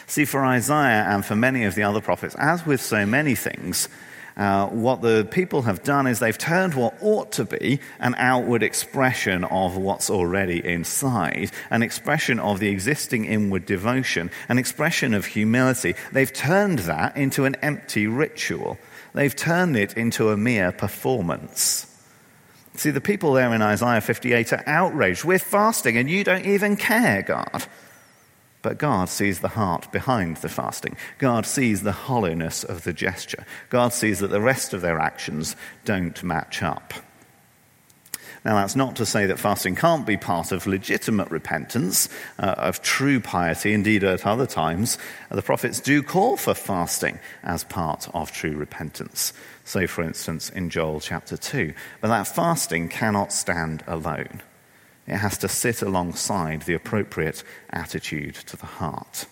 See, 0.08 0.24
for 0.24 0.42
Isaiah 0.44 1.04
and 1.06 1.22
for 1.24 1.36
many 1.36 1.64
of 1.64 1.74
the 1.74 1.82
other 1.82 2.00
prophets, 2.00 2.34
as 2.38 2.64
with 2.64 2.80
so 2.80 3.04
many 3.04 3.34
things, 3.34 3.90
uh, 4.38 4.66
what 4.68 5.02
the 5.02 5.28
people 5.30 5.62
have 5.62 5.82
done 5.82 6.06
is 6.06 6.18
they've 6.18 6.38
turned 6.38 6.72
what 6.72 6.96
ought 7.02 7.30
to 7.32 7.44
be 7.44 7.78
an 8.00 8.14
outward 8.16 8.62
expression 8.62 9.44
of 9.44 9.76
what's 9.76 10.08
already 10.08 10.64
inside, 10.64 11.50
an 11.70 11.82
expression 11.82 12.40
of 12.40 12.58
the 12.58 12.68
existing 12.68 13.26
inward 13.26 13.66
devotion, 13.66 14.30
an 14.48 14.56
expression 14.56 15.12
of 15.12 15.26
humility. 15.26 15.94
They've 16.10 16.32
turned 16.32 16.80
that 16.80 17.14
into 17.14 17.44
an 17.44 17.56
empty 17.56 18.06
ritual. 18.06 18.78
They've 19.12 19.36
turned 19.36 19.76
it 19.76 19.94
into 19.94 20.30
a 20.30 20.38
mere 20.38 20.72
performance. 20.72 21.84
See, 22.76 22.90
the 22.90 23.00
people 23.02 23.34
there 23.34 23.52
in 23.52 23.60
Isaiah 23.60 24.00
58 24.00 24.54
are 24.54 24.64
outraged. 24.66 25.24
We're 25.24 25.38
fasting 25.38 25.98
and 25.98 26.08
you 26.08 26.24
don't 26.24 26.46
even 26.46 26.76
care, 26.76 27.22
God. 27.22 27.66
But 28.62 28.78
God 28.78 29.08
sees 29.08 29.40
the 29.40 29.48
heart 29.48 29.90
behind 29.92 30.38
the 30.38 30.48
fasting. 30.48 30.96
God 31.18 31.46
sees 31.46 31.82
the 31.82 31.92
hollowness 31.92 32.64
of 32.64 32.84
the 32.84 32.92
gesture. 32.92 33.46
God 33.70 33.92
sees 33.92 34.18
that 34.18 34.28
the 34.28 34.40
rest 34.40 34.74
of 34.74 34.80
their 34.80 34.98
actions 34.98 35.54
don't 35.84 36.22
match 36.24 36.62
up. 36.62 36.92
Now, 38.44 38.54
that's 38.54 38.76
not 38.76 38.96
to 38.96 39.06
say 39.06 39.26
that 39.26 39.38
fasting 39.38 39.74
can't 39.74 40.06
be 40.06 40.16
part 40.16 40.52
of 40.52 40.66
legitimate 40.66 41.30
repentance, 41.30 42.08
uh, 42.38 42.54
of 42.56 42.82
true 42.82 43.20
piety. 43.20 43.74
Indeed, 43.74 44.04
at 44.04 44.26
other 44.26 44.46
times, 44.46 44.96
the 45.30 45.42
prophets 45.42 45.80
do 45.80 46.02
call 46.02 46.36
for 46.36 46.54
fasting 46.54 47.18
as 47.42 47.64
part 47.64 48.08
of 48.14 48.32
true 48.32 48.56
repentance. 48.56 49.32
So, 49.64 49.86
for 49.86 50.02
instance, 50.02 50.50
in 50.50 50.70
Joel 50.70 51.00
chapter 51.00 51.36
2. 51.36 51.74
But 52.00 52.08
that 52.08 52.28
fasting 52.28 52.88
cannot 52.88 53.32
stand 53.32 53.82
alone. 53.86 54.40
It 55.08 55.16
has 55.16 55.38
to 55.38 55.48
sit 55.48 55.80
alongside 55.80 56.62
the 56.62 56.74
appropriate 56.74 57.42
attitude 57.70 58.34
to 58.34 58.58
the 58.58 58.66
heart. 58.66 59.24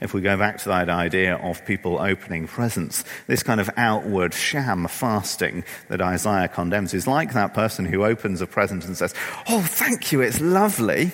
If 0.00 0.12
we 0.12 0.20
go 0.20 0.36
back 0.36 0.58
to 0.58 0.68
that 0.68 0.88
idea 0.88 1.36
of 1.36 1.64
people 1.64 1.98
opening 1.98 2.46
presents, 2.46 3.04
this 3.26 3.42
kind 3.42 3.60
of 3.60 3.70
outward 3.76 4.34
sham 4.34 4.86
fasting 4.88 5.64
that 5.88 6.00
Isaiah 6.00 6.48
condemns 6.48 6.94
is 6.94 7.06
like 7.06 7.32
that 7.32 7.54
person 7.54 7.84
who 7.84 8.04
opens 8.04 8.40
a 8.40 8.46
present 8.46 8.84
and 8.84 8.96
says, 8.96 9.14
Oh, 9.48 9.62
thank 9.62 10.12
you, 10.12 10.20
it's 10.20 10.40
lovely, 10.40 11.12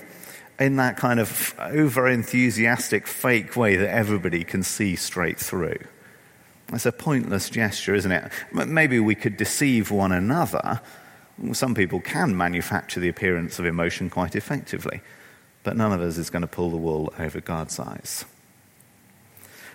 in 0.58 0.76
that 0.76 0.96
kind 0.96 1.20
of 1.20 1.54
over 1.58 2.08
enthusiastic, 2.08 3.06
fake 3.06 3.56
way 3.56 3.76
that 3.76 3.90
everybody 3.90 4.44
can 4.44 4.62
see 4.62 4.96
straight 4.96 5.38
through. 5.38 5.78
It's 6.72 6.86
a 6.86 6.92
pointless 6.92 7.50
gesture, 7.50 7.94
isn't 7.94 8.12
it? 8.12 8.30
Maybe 8.52 8.98
we 8.98 9.14
could 9.14 9.36
deceive 9.36 9.90
one 9.90 10.12
another 10.12 10.80
some 11.52 11.74
people 11.74 12.00
can 12.00 12.36
manufacture 12.36 13.00
the 13.00 13.08
appearance 13.08 13.58
of 13.58 13.66
emotion 13.66 14.10
quite 14.10 14.36
effectively, 14.36 15.00
but 15.62 15.76
none 15.76 15.92
of 15.92 16.00
us 16.00 16.18
is 16.18 16.30
going 16.30 16.42
to 16.42 16.48
pull 16.48 16.70
the 16.70 16.76
wool 16.76 17.12
over 17.18 17.40
God's 17.40 17.78
eyes. 17.78 18.24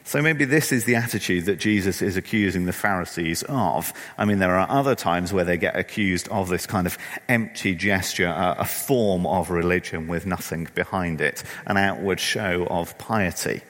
So 0.10 0.24
maybe 0.24 0.46
this 0.46 0.72
is 0.72 0.86
the 0.86 0.96
attitude 0.96 1.46
that 1.46 1.60
Jesus 1.60 2.02
is 2.02 2.18
accusing 2.18 2.66
the 2.66 2.74
Pharisees 2.74 3.44
of. 3.48 3.94
I 4.18 4.26
mean, 4.26 4.40
there 4.40 4.58
are 4.58 4.68
other 4.68 4.96
times 4.96 5.32
where 5.32 5.44
they 5.44 5.58
get 5.58 5.76
accused 5.76 6.28
of 6.30 6.50
this 6.50 6.66
kind 6.66 6.88
of 6.88 6.98
empty 7.28 7.76
gesture, 7.76 8.34
a, 8.58 8.66
form 8.66 9.28
of 9.28 9.52
religion 9.52 10.08
with 10.08 10.26
nothing 10.26 10.68
behind 10.74 11.22
it, 11.22 11.44
an 11.68 11.78
outward 11.78 12.20
show 12.20 12.66
of 12.72 12.98
piety. 12.98 13.62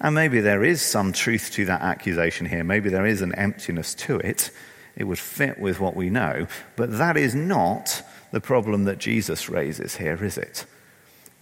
And 0.00 0.14
maybe 0.14 0.40
there 0.40 0.64
is 0.64 0.80
some 0.80 1.12
truth 1.12 1.50
to 1.52 1.66
that 1.66 1.82
accusation 1.82 2.46
here. 2.46 2.64
Maybe 2.64 2.88
there 2.88 3.04
is 3.04 3.20
an 3.20 3.34
emptiness 3.34 3.94
to 3.96 4.16
it. 4.18 4.50
It 4.96 5.04
would 5.04 5.18
fit 5.18 5.58
with 5.58 5.80
what 5.80 5.96
we 5.96 6.10
know. 6.10 6.46
But 6.76 6.98
that 6.98 7.16
is 7.16 7.34
not 7.34 8.02
the 8.30 8.40
problem 8.40 8.84
that 8.84 8.98
Jesus 8.98 9.48
raises 9.48 9.96
here, 9.96 10.22
is 10.24 10.38
it? 10.38 10.66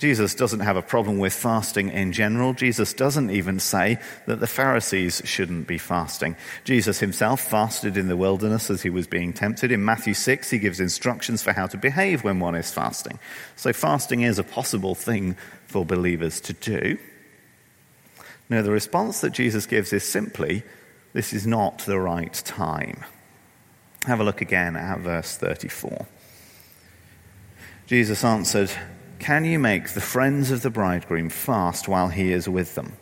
Jesus 0.00 0.35
doesn't 0.35 0.61
have 0.61 0.78
a 0.78 0.83
problem 0.83 1.19
with 1.19 1.35
fasting 1.35 1.90
in 1.90 2.12
general. 2.12 2.54
Jesus 2.54 2.95
doesn't 2.95 3.30
even 3.30 3.61
say 3.61 3.99
that 4.26 4.40
the 4.40 4.47
Pharisees 4.47 5.21
shouldn't 5.26 5.66
be 5.66 5.76
fasting. 5.76 6.37
Jesus 6.64 7.00
himself 7.00 7.42
fasted 7.42 7.99
in 7.99 8.09
the 8.09 8.16
wilderness 8.16 8.71
as 8.71 8.80
he 8.80 8.88
was 8.88 9.07
being 9.07 9.35
tempted. 9.35 9.71
In 9.71 9.85
Matthew 9.85 10.14
6, 10.14 10.49
he 10.49 10.59
gives 10.59 10.80
instructions 10.80 11.42
for 11.42 11.52
how 11.52 11.66
to 11.66 11.76
behave 11.76 12.25
when 12.25 12.40
one 12.40 12.54
is 12.54 12.73
fasting. 12.73 13.19
So 13.57 13.75
fasting 13.75 14.23
is 14.23 14.38
a 14.38 14.42
possible 14.42 14.95
thing 14.95 15.37
for 15.66 15.85
believers 15.85 16.40
to 16.40 16.54
do. 16.54 16.97
Now, 18.49 18.62
the 18.62 18.73
response 18.73 19.21
that 19.21 19.35
Jesus 19.35 19.66
gives 19.66 19.92
is 19.92 20.02
simply, 20.02 20.62
this 21.12 21.35
is 21.35 21.47
not 21.47 21.80
the 21.80 22.00
right 22.00 22.33
time. 22.33 23.04
Have 24.07 24.21
a 24.21 24.25
look 24.25 24.40
again 24.40 24.76
at 24.76 25.00
verse 25.00 25.37
34. 25.37 26.07
Jesus 27.87 28.25
answered, 28.25 28.71
can 29.21 29.45
you 29.45 29.59
make 29.59 29.90
the 29.90 30.00
friends 30.00 30.50
of 30.50 30.62
the 30.62 30.71
bridegroom 30.71 31.28
fast 31.28 31.87
while 31.87 32.09
he 32.09 32.33
is 32.33 32.49
with 32.49 32.75
them? 32.75 32.95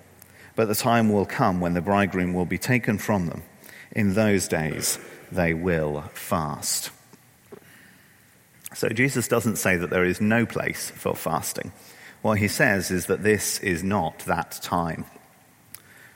But 0.56 0.66
the 0.66 0.74
time 0.74 1.12
will 1.12 1.24
come 1.24 1.60
when 1.60 1.74
the 1.74 1.80
bridegroom 1.80 2.34
will 2.34 2.44
be 2.44 2.58
taken 2.58 2.98
from 2.98 3.26
them. 3.26 3.44
In 3.92 4.14
those 4.14 4.48
days, 4.48 4.98
they 5.30 5.54
will 5.54 6.02
fast. 6.12 6.90
So 8.74 8.88
Jesus 8.88 9.28
doesn't 9.28 9.56
say 9.56 9.76
that 9.76 9.90
there 9.90 10.04
is 10.04 10.20
no 10.20 10.44
place 10.44 10.90
for 10.90 11.14
fasting. 11.14 11.70
What 12.20 12.38
he 12.38 12.48
says 12.48 12.90
is 12.90 13.06
that 13.06 13.22
this 13.22 13.60
is 13.60 13.84
not 13.84 14.18
that 14.20 14.58
time. 14.60 15.04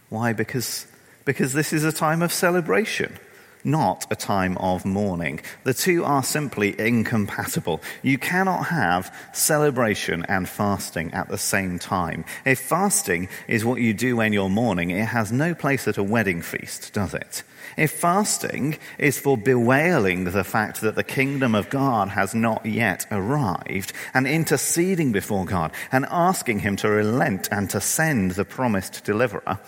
Why? 0.08 0.32
Because, 0.32 0.88
because 1.24 1.52
this 1.52 1.72
is 1.72 1.84
a 1.84 1.92
time 1.92 2.22
of 2.22 2.32
celebration 2.32 3.18
not 3.64 4.06
a 4.10 4.16
time 4.16 4.56
of 4.58 4.84
mourning. 4.84 5.40
The 5.64 5.74
two 5.74 6.04
are 6.04 6.22
simply 6.22 6.78
incompatible. 6.78 7.80
You 8.02 8.18
cannot 8.18 8.66
have 8.66 9.14
celebration 9.32 10.24
and 10.28 10.48
fasting 10.48 11.12
at 11.12 11.28
the 11.28 11.38
same 11.38 11.78
time. 11.78 12.24
If 12.44 12.60
fasting 12.60 13.28
is 13.48 13.64
what 13.64 13.80
you 13.80 13.94
do 13.94 14.16
when 14.16 14.32
you're 14.32 14.48
mourning, 14.48 14.90
it 14.90 15.06
has 15.06 15.32
no 15.32 15.54
place 15.54 15.86
at 15.88 15.98
a 15.98 16.02
wedding 16.02 16.42
feast, 16.42 16.92
does 16.92 17.14
it? 17.14 17.42
If 17.76 17.92
fasting 17.92 18.78
is 18.98 19.18
for 19.18 19.36
bewailing 19.38 20.24
the 20.24 20.44
fact 20.44 20.80
that 20.80 20.94
the 20.94 21.04
kingdom 21.04 21.54
of 21.54 21.70
God 21.70 22.08
has 22.10 22.34
not 22.34 22.66
yet 22.66 23.06
arrived 23.10 23.92
and 24.12 24.26
interceding 24.26 25.12
before 25.12 25.44
God 25.44 25.72
and 25.90 26.06
asking 26.10 26.60
Him 26.60 26.76
to 26.76 26.90
relent 26.90 27.48
and 27.50 27.70
to 27.70 27.80
send 27.80 28.32
the 28.32 28.44
promised 28.44 29.04
deliverer, 29.04 29.58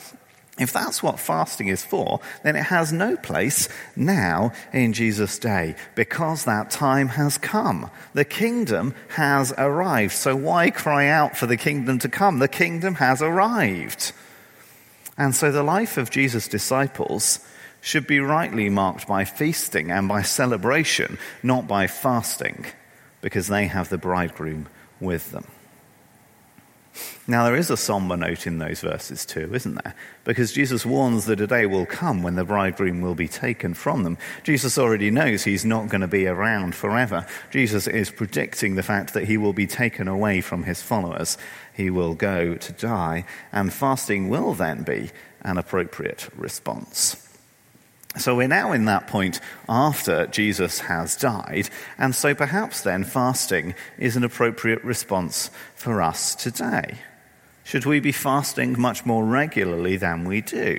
if 0.58 0.72
that's 0.72 1.02
what 1.02 1.18
fasting 1.18 1.66
is 1.66 1.84
for, 1.84 2.20
then 2.44 2.54
it 2.54 2.64
has 2.64 2.92
no 2.92 3.16
place 3.16 3.68
now 3.96 4.52
in 4.72 4.92
Jesus' 4.92 5.38
day 5.38 5.74
because 5.96 6.44
that 6.44 6.70
time 6.70 7.08
has 7.08 7.38
come. 7.38 7.90
The 8.12 8.24
kingdom 8.24 8.94
has 9.10 9.52
arrived. 9.58 10.12
So 10.12 10.36
why 10.36 10.70
cry 10.70 11.08
out 11.08 11.36
for 11.36 11.46
the 11.46 11.56
kingdom 11.56 11.98
to 12.00 12.08
come? 12.08 12.38
The 12.38 12.46
kingdom 12.46 12.94
has 12.96 13.20
arrived. 13.20 14.12
And 15.18 15.34
so 15.34 15.50
the 15.50 15.64
life 15.64 15.96
of 15.96 16.10
Jesus' 16.10 16.46
disciples 16.46 17.40
should 17.80 18.06
be 18.06 18.20
rightly 18.20 18.70
marked 18.70 19.08
by 19.08 19.24
feasting 19.24 19.90
and 19.90 20.08
by 20.08 20.22
celebration, 20.22 21.18
not 21.42 21.66
by 21.66 21.86
fasting, 21.88 22.64
because 23.20 23.48
they 23.48 23.66
have 23.66 23.88
the 23.88 23.98
bridegroom 23.98 24.68
with 25.00 25.32
them. 25.32 25.46
Now, 27.26 27.44
there 27.44 27.56
is 27.56 27.70
a 27.70 27.76
somber 27.76 28.16
note 28.16 28.46
in 28.46 28.58
those 28.58 28.80
verses 28.80 29.24
too, 29.24 29.54
isn't 29.54 29.82
there? 29.82 29.94
Because 30.24 30.52
Jesus 30.52 30.84
warns 30.84 31.26
that 31.26 31.40
a 31.40 31.46
day 31.46 31.66
will 31.66 31.86
come 31.86 32.22
when 32.22 32.36
the 32.36 32.44
bridegroom 32.44 33.00
will 33.00 33.14
be 33.14 33.28
taken 33.28 33.74
from 33.74 34.04
them. 34.04 34.18
Jesus 34.42 34.78
already 34.78 35.10
knows 35.10 35.44
he's 35.44 35.64
not 35.64 35.88
going 35.88 36.02
to 36.02 36.06
be 36.06 36.26
around 36.26 36.74
forever. 36.74 37.26
Jesus 37.50 37.86
is 37.86 38.10
predicting 38.10 38.74
the 38.74 38.82
fact 38.82 39.14
that 39.14 39.24
he 39.24 39.36
will 39.36 39.52
be 39.52 39.66
taken 39.66 40.06
away 40.06 40.40
from 40.40 40.64
his 40.64 40.82
followers. 40.82 41.38
He 41.72 41.90
will 41.90 42.14
go 42.14 42.54
to 42.54 42.72
die, 42.72 43.24
and 43.52 43.72
fasting 43.72 44.28
will 44.28 44.54
then 44.54 44.82
be 44.82 45.10
an 45.42 45.58
appropriate 45.58 46.28
response. 46.36 47.23
So 48.16 48.36
we're 48.36 48.46
now 48.46 48.72
in 48.72 48.84
that 48.84 49.08
point 49.08 49.40
after 49.68 50.28
Jesus 50.28 50.80
has 50.80 51.16
died, 51.16 51.68
and 51.98 52.14
so 52.14 52.34
perhaps 52.34 52.82
then 52.82 53.02
fasting 53.02 53.74
is 53.98 54.16
an 54.16 54.22
appropriate 54.22 54.84
response 54.84 55.50
for 55.74 56.00
us 56.00 56.36
today. 56.36 56.98
Should 57.64 57.86
we 57.86 57.98
be 57.98 58.12
fasting 58.12 58.78
much 58.78 59.04
more 59.04 59.24
regularly 59.24 59.96
than 59.96 60.24
we 60.24 60.42
do? 60.42 60.78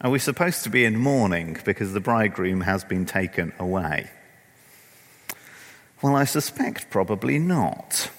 Are 0.00 0.10
we 0.10 0.18
supposed 0.18 0.62
to 0.64 0.70
be 0.70 0.84
in 0.84 0.98
mourning 0.98 1.56
because 1.64 1.94
the 1.94 2.00
bridegroom 2.00 2.60
has 2.62 2.84
been 2.84 3.06
taken 3.06 3.52
away? 3.58 4.10
Well, 6.02 6.16
I 6.16 6.24
suspect 6.24 6.90
probably 6.90 7.38
not. 7.38 8.10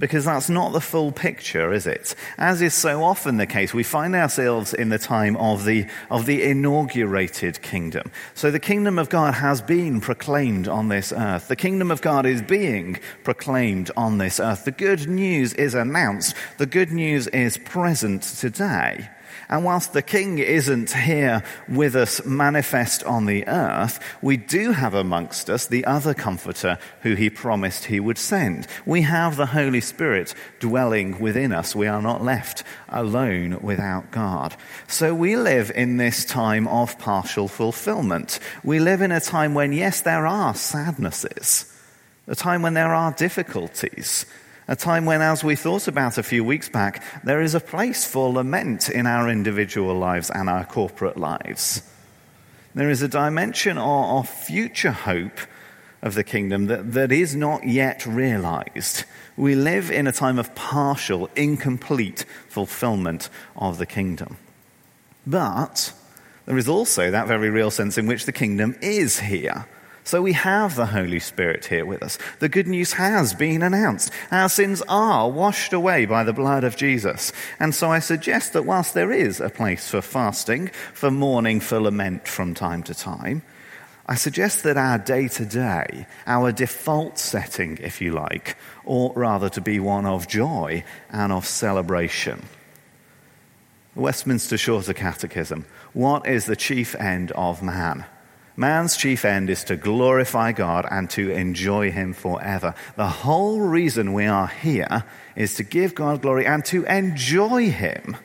Because 0.00 0.24
that's 0.24 0.48
not 0.48 0.72
the 0.72 0.80
full 0.80 1.12
picture, 1.12 1.74
is 1.74 1.86
it? 1.86 2.14
As 2.38 2.62
is 2.62 2.72
so 2.72 3.04
often 3.04 3.36
the 3.36 3.46
case, 3.46 3.74
we 3.74 3.82
find 3.82 4.16
ourselves 4.16 4.72
in 4.72 4.88
the 4.88 4.98
time 4.98 5.36
of 5.36 5.66
the, 5.66 5.86
of 6.10 6.24
the 6.24 6.42
inaugurated 6.42 7.60
kingdom. 7.60 8.10
So 8.34 8.50
the 8.50 8.58
kingdom 8.58 8.98
of 8.98 9.10
God 9.10 9.34
has 9.34 9.60
been 9.60 10.00
proclaimed 10.00 10.68
on 10.68 10.88
this 10.88 11.12
earth. 11.12 11.48
The 11.48 11.54
kingdom 11.54 11.90
of 11.90 12.00
God 12.00 12.24
is 12.24 12.40
being 12.40 12.98
proclaimed 13.24 13.90
on 13.94 14.16
this 14.16 14.40
earth. 14.40 14.64
The 14.64 14.70
good 14.70 15.06
news 15.06 15.52
is 15.52 15.74
announced. 15.74 16.34
The 16.56 16.66
good 16.66 16.90
news 16.90 17.26
is 17.28 17.58
present 17.58 18.22
today. 18.22 19.10
And 19.50 19.64
whilst 19.64 19.92
the 19.92 20.00
king 20.00 20.38
isn't 20.38 20.92
here 20.92 21.42
with 21.68 21.96
us 21.96 22.24
manifest 22.24 23.02
on 23.02 23.26
the 23.26 23.46
earth, 23.48 23.98
we 24.22 24.36
do 24.36 24.70
have 24.70 24.94
amongst 24.94 25.50
us 25.50 25.66
the 25.66 25.84
other 25.84 26.14
comforter 26.14 26.78
who 27.02 27.16
he 27.16 27.28
promised 27.30 27.86
he 27.86 27.98
would 27.98 28.16
send. 28.16 28.68
We 28.86 29.02
have 29.02 29.34
the 29.34 29.46
Holy 29.46 29.80
Spirit 29.80 30.36
dwelling 30.60 31.18
within 31.18 31.50
us. 31.50 31.74
We 31.74 31.88
are 31.88 32.00
not 32.00 32.22
left 32.22 32.62
alone 32.88 33.58
without 33.60 34.12
God. 34.12 34.54
So 34.86 35.12
we 35.16 35.36
live 35.36 35.72
in 35.74 35.96
this 35.96 36.24
time 36.24 36.68
of 36.68 36.96
partial 37.00 37.48
fulfillment. 37.48 38.38
We 38.62 38.78
live 38.78 39.02
in 39.02 39.10
a 39.10 39.20
time 39.20 39.54
when, 39.54 39.72
yes, 39.72 40.00
there 40.00 40.28
are 40.28 40.54
sadnesses, 40.54 41.76
a 42.28 42.36
time 42.36 42.62
when 42.62 42.74
there 42.74 42.94
are 42.94 43.10
difficulties 43.12 44.26
a 44.70 44.76
time 44.76 45.04
when, 45.04 45.20
as 45.20 45.42
we 45.42 45.56
thought 45.56 45.88
about 45.88 46.16
a 46.16 46.22
few 46.22 46.44
weeks 46.44 46.68
back, 46.68 47.02
there 47.24 47.42
is 47.42 47.56
a 47.56 47.60
place 47.60 48.06
for 48.06 48.32
lament 48.32 48.88
in 48.88 49.04
our 49.04 49.28
individual 49.28 49.96
lives 49.96 50.30
and 50.30 50.48
our 50.48 50.64
corporate 50.64 51.16
lives. 51.16 51.82
There 52.76 52.88
is 52.88 53.02
a 53.02 53.08
dimension 53.08 53.78
of, 53.78 54.28
future 54.28 54.92
hope 54.92 55.40
of 56.02 56.14
the 56.14 56.22
kingdom 56.22 56.66
that, 56.66 56.92
that 56.92 57.10
is 57.10 57.34
not 57.34 57.66
yet 57.66 58.06
realized. 58.06 59.02
We 59.36 59.56
live 59.56 59.90
in 59.90 60.06
a 60.06 60.12
time 60.12 60.38
of 60.38 60.54
partial, 60.54 61.28
incomplete 61.34 62.24
fulfillment 62.46 63.28
of 63.56 63.78
the 63.78 63.86
kingdom. 63.86 64.36
But 65.26 65.92
there 66.46 66.56
is 66.56 66.68
also 66.68 67.10
that 67.10 67.26
very 67.26 67.50
real 67.50 67.72
sense 67.72 67.98
in 67.98 68.06
which 68.06 68.24
the 68.24 68.32
kingdom 68.32 68.76
is 68.80 69.18
here. 69.18 69.66
So 70.10 70.22
we 70.22 70.32
have 70.32 70.74
the 70.74 70.86
Holy 70.86 71.20
Spirit 71.20 71.66
here 71.66 71.86
with 71.86 72.02
us. 72.02 72.18
The 72.40 72.48
good 72.48 72.66
news 72.66 72.94
has 72.94 73.32
been 73.32 73.62
announced. 73.62 74.10
Our 74.32 74.48
sins 74.48 74.82
are 74.88 75.30
washed 75.30 75.72
away 75.72 76.04
by 76.04 76.24
the 76.24 76.32
blood 76.32 76.64
of 76.64 76.76
Jesus. 76.76 77.32
And 77.60 77.72
so 77.72 77.92
I 77.92 78.00
suggest 78.00 78.52
that 78.54 78.64
whilst 78.64 78.92
there 78.92 79.12
is 79.12 79.38
a 79.38 79.50
place 79.50 79.88
for 79.88 80.02
fasting, 80.02 80.72
for 80.94 81.12
mourning, 81.12 81.60
for 81.60 81.78
lament 81.78 82.26
from 82.26 82.54
time 82.54 82.82
to 82.82 82.92
time, 82.92 83.42
I 84.04 84.16
suggest 84.16 84.64
that 84.64 84.76
our 84.76 84.98
day 84.98 85.28
to 85.28 85.44
day, 85.44 86.08
our 86.26 86.50
default 86.50 87.16
setting, 87.16 87.78
if 87.78 88.00
you 88.00 88.10
like, 88.10 88.56
ought 88.84 89.16
rather 89.16 89.48
to 89.50 89.60
be 89.60 89.78
one 89.78 90.06
of 90.06 90.26
joy 90.26 90.82
and 91.10 91.30
of 91.30 91.46
celebration. 91.46 92.46
Westminster 93.94 94.58
Shorter 94.58 94.92
Catechism. 94.92 95.66
What 95.92 96.26
is 96.26 96.46
the 96.46 96.56
chief 96.56 96.96
end 96.96 97.30
of 97.30 97.62
man? 97.62 98.06
Man's 98.60 98.94
chief 98.94 99.24
end 99.24 99.48
is 99.48 99.64
to 99.64 99.76
glorify 99.78 100.52
God 100.52 100.86
and 100.90 101.08
to 101.12 101.30
enjoy 101.30 101.90
Him 101.90 102.12
forever. 102.12 102.74
The 102.94 103.08
whole 103.08 103.58
reason 103.58 104.12
we 104.12 104.26
are 104.26 104.48
here 104.48 105.04
is 105.34 105.54
to 105.54 105.62
give 105.62 105.94
God 105.94 106.20
glory 106.20 106.44
and 106.44 106.62
to 106.66 106.84
enjoy 106.84 107.70
Him. 107.70 108.18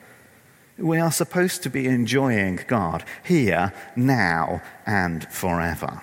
We 0.78 1.00
are 1.00 1.14
supposed 1.14 1.64
to 1.64 1.70
be 1.70 1.88
enjoying 1.88 2.60
God 2.68 3.06
here, 3.24 3.72
now, 3.96 4.62
and 4.86 5.26
forever. 5.32 6.02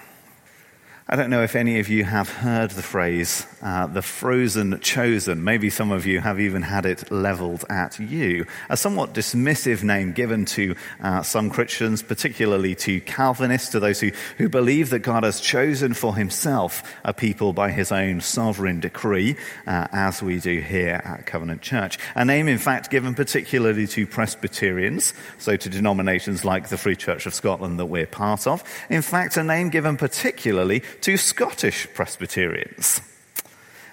I 1.12 1.16
don't 1.16 1.28
know 1.28 1.42
if 1.42 1.56
any 1.56 1.78
of 1.78 1.90
you 1.90 2.04
have 2.04 2.30
heard 2.30 2.70
the 2.70 2.80
phrase, 2.80 3.46
uh, 3.60 3.86
the 3.86 4.00
frozen 4.00 4.80
chosen. 4.80 5.44
Maybe 5.44 5.68
some 5.68 5.92
of 5.92 6.06
you 6.06 6.20
have 6.20 6.40
even 6.40 6.62
had 6.62 6.86
it 6.86 7.12
leveled 7.12 7.66
at 7.68 7.98
you. 8.00 8.46
A 8.70 8.78
somewhat 8.78 9.12
dismissive 9.12 9.82
name 9.82 10.12
given 10.12 10.46
to 10.46 10.74
uh, 11.02 11.20
some 11.20 11.50
Christians, 11.50 12.02
particularly 12.02 12.74
to 12.76 13.02
Calvinists, 13.02 13.68
to 13.72 13.78
those 13.78 14.00
who, 14.00 14.10
who 14.38 14.48
believe 14.48 14.88
that 14.88 15.00
God 15.00 15.24
has 15.24 15.38
chosen 15.38 15.92
for 15.92 16.16
himself 16.16 16.82
a 17.04 17.12
people 17.12 17.52
by 17.52 17.72
his 17.72 17.92
own 17.92 18.22
sovereign 18.22 18.80
decree, 18.80 19.36
uh, 19.66 19.88
as 19.92 20.22
we 20.22 20.40
do 20.40 20.60
here 20.60 21.02
at 21.04 21.26
Covenant 21.26 21.60
Church. 21.60 21.98
A 22.14 22.24
name, 22.24 22.48
in 22.48 22.56
fact, 22.56 22.88
given 22.88 23.14
particularly 23.14 23.86
to 23.88 24.06
Presbyterians, 24.06 25.12
so 25.36 25.56
to 25.58 25.68
denominations 25.68 26.42
like 26.42 26.70
the 26.70 26.78
Free 26.78 26.96
Church 26.96 27.26
of 27.26 27.34
Scotland 27.34 27.78
that 27.78 27.84
we're 27.84 28.06
part 28.06 28.46
of. 28.46 28.64
In 28.88 29.02
fact, 29.02 29.36
a 29.36 29.44
name 29.44 29.68
given 29.68 29.98
particularly 29.98 30.82
to 31.02 31.16
Scottish 31.16 31.88
Presbyterians. 31.94 33.00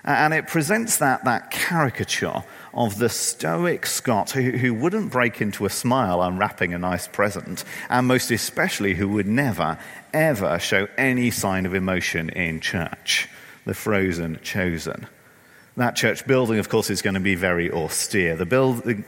And 0.04 0.34
it 0.34 0.48
presents 0.48 0.98
that, 0.98 1.25
that 1.25 1.51
caricature 1.51 2.44
of 2.74 3.00
the 3.00 3.10
stoic 3.10 3.86
Scot 3.86 4.32
who, 4.32 4.51
who 4.51 4.74
wouldn't 4.74 5.12
break 5.12 5.42
into 5.42 5.66
a 5.66 5.70
smile 5.70 6.22
unwrapping 6.22 6.74
a 6.74 6.78
nice 6.78 7.08
present, 7.08 7.63
and 7.89 8.08
most 8.08 8.32
especially 8.32 8.94
who 8.94 9.10
would 9.10 9.28
never, 9.28 9.78
ever 10.13 10.58
show 10.60 10.88
any 10.98 11.32
sign 11.32 11.66
of 11.66 11.75
emotion 11.75 12.30
in 12.30 12.60
church. 12.60 13.28
The 13.66 13.74
frozen 13.74 14.39
chosen. 14.42 15.08
That 15.77 15.95
church 15.95 16.27
building, 16.27 16.59
of 16.59 16.67
course, 16.67 16.89
is 16.89 17.01
going 17.01 17.13
to 17.13 17.19
be 17.19 17.35
very 17.35 17.71
austere. 17.71 18.35
The 18.35 18.45
building 18.45 19.05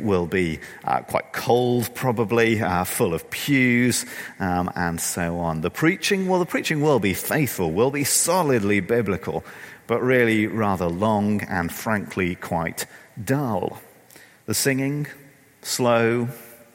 will 0.00 0.26
be 0.26 0.58
uh, 0.84 1.00
quite 1.02 1.32
cold, 1.32 1.94
probably, 1.94 2.60
uh, 2.60 2.84
full 2.84 3.14
of 3.14 3.30
pews, 3.30 4.04
um, 4.40 4.70
and 4.74 5.00
so 5.00 5.38
on. 5.38 5.60
The 5.60 5.70
preaching, 5.70 6.28
well, 6.28 6.40
the 6.40 6.46
preaching 6.46 6.80
will 6.80 6.98
be 6.98 7.14
faithful, 7.14 7.70
will 7.70 7.90
be 7.90 8.04
solidly 8.04 8.80
biblical, 8.80 9.44
but 9.86 10.02
really 10.02 10.46
rather 10.46 10.86
long 10.86 11.42
and 11.42 11.72
frankly 11.72 12.34
quite 12.34 12.86
dull. 13.22 13.80
The 14.46 14.54
singing, 14.54 15.06
slow, 15.60 16.28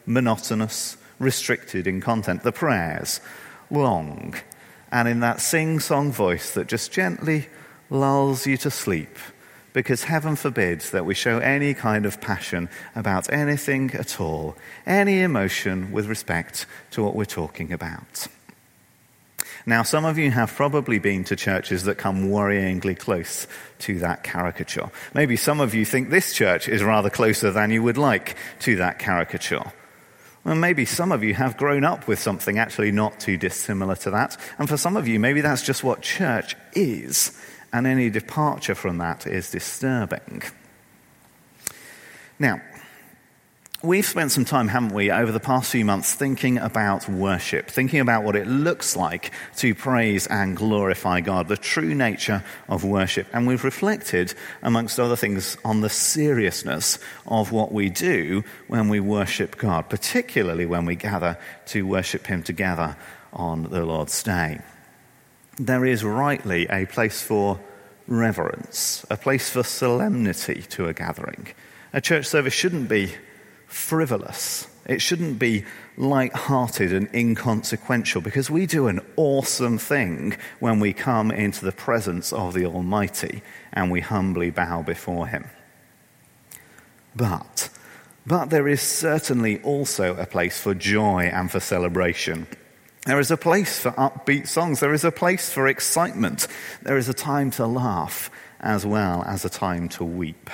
monotonous, 0.05 0.95
restricted 1.19 1.87
in 1.87 1.99
content. 1.99 2.43
The 2.43 2.51
prayers, 2.51 3.19
long, 3.69 4.35
and 4.91 5.07
in 5.07 5.19
that 5.19 5.41
sing 5.41 5.79
song 5.79 6.11
voice 6.11 6.53
that 6.53 6.67
just 6.67 6.91
gently 6.91 7.47
lulls 7.89 8.45
you 8.45 8.57
to 8.57 8.71
sleep 8.71 9.17
because 9.73 10.05
heaven 10.05 10.35
forbids 10.35 10.89
that 10.89 11.05
we 11.05 11.13
show 11.13 11.37
any 11.37 11.73
kind 11.73 12.05
of 12.05 12.19
passion 12.19 12.67
about 12.95 13.31
anything 13.31 13.91
at 13.93 14.19
all, 14.19 14.55
any 14.87 15.21
emotion 15.21 15.91
with 15.91 16.07
respect 16.07 16.65
to 16.89 17.03
what 17.03 17.15
we're 17.15 17.25
talking 17.25 17.71
about. 17.71 18.27
Now, 19.67 19.83
some 19.83 20.05
of 20.05 20.17
you 20.17 20.31
have 20.31 20.55
probably 20.55 20.97
been 20.97 21.25
to 21.25 21.35
churches 21.35 21.83
that 21.83 21.99
come 21.99 22.29
worryingly 22.29 22.97
close 22.97 23.47
to 23.79 23.99
that 23.99 24.23
caricature. 24.23 24.89
Maybe 25.13 25.35
some 25.35 25.59
of 25.59 25.75
you 25.75 25.85
think 25.85 26.09
this 26.09 26.33
church 26.33 26.67
is 26.69 26.81
rather 26.81 27.09
closer 27.09 27.51
than 27.51 27.69
you 27.69 27.83
would 27.83 27.97
like 27.97 28.35
to 28.61 28.77
that 28.77 28.97
caricature. 28.97 29.73
Well, 30.45 30.55
maybe 30.55 30.85
some 30.85 31.11
of 31.11 31.21
you 31.23 31.33
have 31.33 31.57
grown 31.57 31.83
up 31.83 32.07
with 32.07 32.17
something 32.17 32.57
actually 32.57 32.91
not 32.91 33.19
too 33.19 33.35
dissimilar 33.35 33.97
to 33.97 34.11
that. 34.11 34.37
And 34.57 34.69
for 34.69 34.77
some 34.77 34.95
of 34.95 35.07
you, 35.07 35.19
maybe 35.19 35.41
that's 35.41 35.61
just 35.61 35.83
what 35.83 36.01
church 36.01 36.55
is 36.73 37.37
and 37.73 37.85
any 37.87 38.09
departure 38.09 38.75
from 38.75 38.97
that 38.99 39.27
is 39.27 39.51
disturbing. 39.51 40.43
Now, 42.39 42.61
we've 43.83 44.05
spent 44.05 44.31
some 44.31 44.45
time, 44.45 44.67
haven't 44.67 44.93
we, 44.93 45.11
over 45.11 45.31
the 45.31 45.39
past 45.39 45.71
few 45.71 45.83
months 45.83 46.13
thinking 46.13 46.57
about 46.57 47.09
worship, 47.09 47.67
thinking 47.69 47.99
about 47.99 48.23
what 48.23 48.35
it 48.35 48.47
looks 48.47 48.95
like 48.95 49.31
to 49.57 49.73
praise 49.75 50.27
and 50.27 50.55
glorify 50.55 51.21
God, 51.21 51.47
the 51.47 51.57
true 51.57 51.93
nature 51.93 52.43
of 52.69 52.83
worship. 52.83 53.27
And 53.33 53.47
we've 53.47 53.63
reflected, 53.63 54.33
amongst 54.61 54.99
other 54.99 55.15
things, 55.15 55.57
on 55.65 55.81
the 55.81 55.89
seriousness 55.89 56.99
of 57.25 57.51
what 57.51 57.71
we 57.71 57.89
do 57.89 58.43
when 58.67 58.89
we 58.89 58.99
worship 58.99 59.57
God, 59.57 59.89
particularly 59.89 60.65
when 60.65 60.85
we 60.85 60.95
gather 60.95 61.37
to 61.67 61.85
worship 61.87 62.27
Him 62.27 62.43
together 62.43 62.95
on 63.33 63.63
the 63.63 63.85
Lord's 63.85 64.23
Day 64.23 64.59
there 65.57 65.85
is 65.85 66.03
rightly 66.03 66.67
a 66.67 66.85
place 66.85 67.21
for 67.21 67.59
reverence, 68.07 69.05
a 69.09 69.17
place 69.17 69.49
for 69.49 69.63
solemnity 69.63 70.61
to 70.69 70.87
a 70.87 70.93
gathering. 70.93 71.47
A 71.93 72.01
church 72.01 72.25
service 72.25 72.53
shouldn't 72.53 72.89
be 72.89 73.13
frivolous. 73.65 74.67
It 74.85 75.01
shouldn't 75.01 75.39
be 75.39 75.65
light-hearted 75.97 76.93
and 76.93 77.13
inconsequential 77.13 78.21
because 78.21 78.49
we 78.49 78.65
do 78.65 78.87
an 78.87 79.01
awesome 79.17 79.77
thing 79.77 80.37
when 80.59 80.79
we 80.79 80.93
come 80.93 81.31
into 81.31 81.65
the 81.65 81.71
presence 81.73 82.31
of 82.31 82.53
the 82.53 82.65
Almighty 82.65 83.41
and 83.73 83.91
we 83.91 83.99
humbly 83.99 84.49
bow 84.49 84.83
before 84.83 85.27
Him. 85.27 85.45
But, 87.15 87.69
but 88.25 88.49
there 88.49 88.67
is 88.67 88.81
certainly 88.81 89.61
also 89.63 90.15
a 90.15 90.25
place 90.25 90.59
for 90.59 90.73
joy 90.73 91.23
and 91.33 91.51
for 91.51 91.59
celebration. 91.59 92.47
There 93.07 93.21
is 93.21 93.31
a 93.31 93.37
place 93.37 93.79
for 93.79 93.91
upbeat 93.91 94.49
songs. 94.49 94.81
There 94.81 94.93
is 94.93 95.05
a 95.05 95.13
place 95.13 95.49
for 95.49 95.65
excitement. 95.65 96.45
There 96.81 96.97
is 96.97 97.07
a 97.07 97.13
time 97.13 97.51
to 97.51 97.65
laugh 97.65 98.29
as 98.59 98.85
well 98.85 99.23
as 99.23 99.45
a 99.45 99.49
time 99.49 99.87
to 99.89 100.03
weep. 100.03 100.49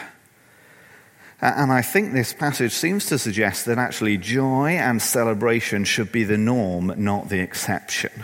And 1.41 1.71
I 1.71 1.81
think 1.81 2.13
this 2.13 2.31
passage 2.31 2.71
seems 2.71 3.07
to 3.07 3.17
suggest 3.17 3.65
that 3.65 3.79
actually 3.79 4.19
joy 4.19 4.73
and 4.73 5.01
celebration 5.01 5.83
should 5.83 6.11
be 6.11 6.25
the 6.25 6.37
norm, 6.37 6.93
not 6.95 7.29
the 7.29 7.39
exception. 7.39 8.23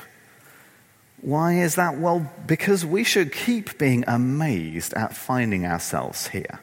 Why 1.22 1.62
is 1.62 1.74
that? 1.74 1.98
Well, 1.98 2.32
because 2.46 2.86
we 2.86 3.04
should 3.04 3.34
keep 3.34 3.80
being 3.80 4.04
amazed 4.08 4.94
at 4.94 5.18
finding 5.18 5.66
ourselves 5.66 6.28
here. 6.28 6.60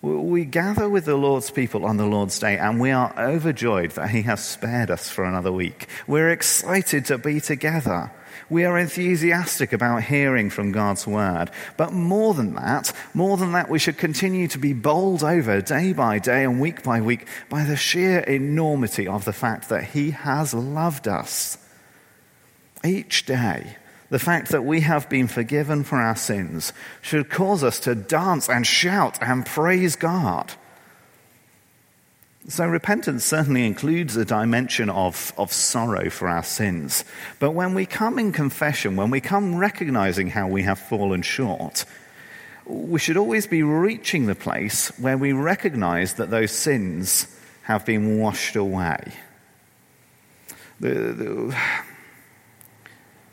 We 0.00 0.44
gather 0.44 0.88
with 0.88 1.06
the 1.06 1.16
Lord's 1.16 1.50
people 1.50 1.84
on 1.84 1.96
the 1.96 2.06
Lord's 2.06 2.38
day, 2.38 2.56
and 2.56 2.80
we 2.80 2.92
are 2.92 3.12
overjoyed 3.18 3.92
that 3.92 4.10
He 4.10 4.22
has 4.22 4.44
spared 4.44 4.90
us 4.90 5.08
for 5.08 5.24
another 5.24 5.50
week. 5.50 5.88
We're 6.06 6.30
excited 6.30 7.04
to 7.06 7.18
be 7.18 7.40
together. 7.40 8.12
We 8.48 8.64
are 8.64 8.78
enthusiastic 8.78 9.72
about 9.72 10.04
hearing 10.04 10.50
from 10.50 10.70
God's 10.70 11.06
word. 11.06 11.50
But 11.76 11.92
more 11.92 12.32
than 12.32 12.54
that, 12.54 12.92
more 13.12 13.36
than 13.36 13.52
that, 13.52 13.68
we 13.68 13.80
should 13.80 13.98
continue 13.98 14.46
to 14.48 14.58
be 14.58 14.72
bowled 14.72 15.24
over 15.24 15.60
day 15.60 15.92
by 15.92 16.20
day 16.20 16.44
and 16.44 16.60
week 16.60 16.84
by 16.84 17.00
week 17.00 17.26
by 17.48 17.64
the 17.64 17.76
sheer 17.76 18.20
enormity 18.20 19.08
of 19.08 19.24
the 19.24 19.32
fact 19.32 19.68
that 19.68 19.84
He 19.84 20.12
has 20.12 20.54
loved 20.54 21.08
us. 21.08 21.58
Each 22.84 23.26
day, 23.26 23.76
the 24.10 24.18
fact 24.18 24.48
that 24.48 24.64
we 24.64 24.80
have 24.80 25.08
been 25.08 25.28
forgiven 25.28 25.84
for 25.84 25.96
our 25.96 26.16
sins 26.16 26.72
should 27.02 27.30
cause 27.30 27.62
us 27.62 27.78
to 27.80 27.94
dance 27.94 28.48
and 28.48 28.66
shout 28.66 29.18
and 29.20 29.44
praise 29.44 29.96
God. 29.96 30.52
So, 32.48 32.66
repentance 32.66 33.26
certainly 33.26 33.66
includes 33.66 34.16
a 34.16 34.24
dimension 34.24 34.88
of, 34.88 35.34
of 35.36 35.52
sorrow 35.52 36.08
for 36.08 36.28
our 36.28 36.42
sins. 36.42 37.04
But 37.40 37.50
when 37.50 37.74
we 37.74 37.84
come 37.84 38.18
in 38.18 38.32
confession, 38.32 38.96
when 38.96 39.10
we 39.10 39.20
come 39.20 39.56
recognizing 39.56 40.28
how 40.28 40.48
we 40.48 40.62
have 40.62 40.78
fallen 40.78 41.20
short, 41.20 41.84
we 42.64 42.98
should 43.00 43.18
always 43.18 43.46
be 43.46 43.62
reaching 43.62 44.24
the 44.24 44.34
place 44.34 44.88
where 44.98 45.18
we 45.18 45.32
recognize 45.32 46.14
that 46.14 46.30
those 46.30 46.50
sins 46.50 47.26
have 47.64 47.84
been 47.84 48.18
washed 48.18 48.56
away. 48.56 49.12
The, 50.80 50.94
the, 50.94 51.58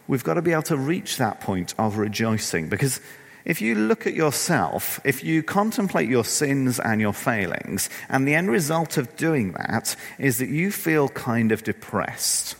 we've 0.08 0.24
got 0.24 0.36
to 0.36 0.42
be 0.42 0.52
able 0.52 0.64
to 0.64 0.78
reach 0.78 1.18
that 1.18 1.42
point 1.42 1.74
of 1.78 1.98
rejoicing. 1.98 2.70
Because 2.70 3.00
if 3.46 3.62
you 3.62 3.76
look 3.76 4.08
at 4.08 4.14
yourself, 4.14 5.00
if 5.04 5.24
you 5.24 5.44
contemplate 5.44 6.10
your 6.10 6.26
sins 6.26 6.80
and 6.80 7.00
your 7.00 7.14
failings, 7.14 7.90
and 8.10 8.28
the 8.28 8.36
end 8.36 8.50
result 8.50 8.98
of 8.98 9.16
doing 9.16 9.52
that 9.54 9.96
is 10.18 10.40
that 10.40 10.50
you 10.50 10.72
feel 10.72 11.10
kind 11.10 11.52
of 11.52 11.64
depressed, 11.64 12.56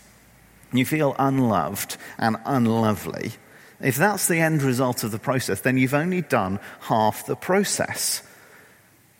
you 0.72 0.84
feel 0.84 1.16
unloved 1.18 1.96
and 2.18 2.36
unlovely, 2.44 3.32
if 3.80 3.96
that's 3.96 4.28
the 4.28 4.40
end 4.40 4.62
result 4.62 5.04
of 5.04 5.10
the 5.10 5.18
process, 5.18 5.60
then 5.60 5.76
you've 5.76 5.94
only 5.94 6.22
done 6.22 6.60
half 6.80 7.26
the 7.26 7.36
process 7.36 8.22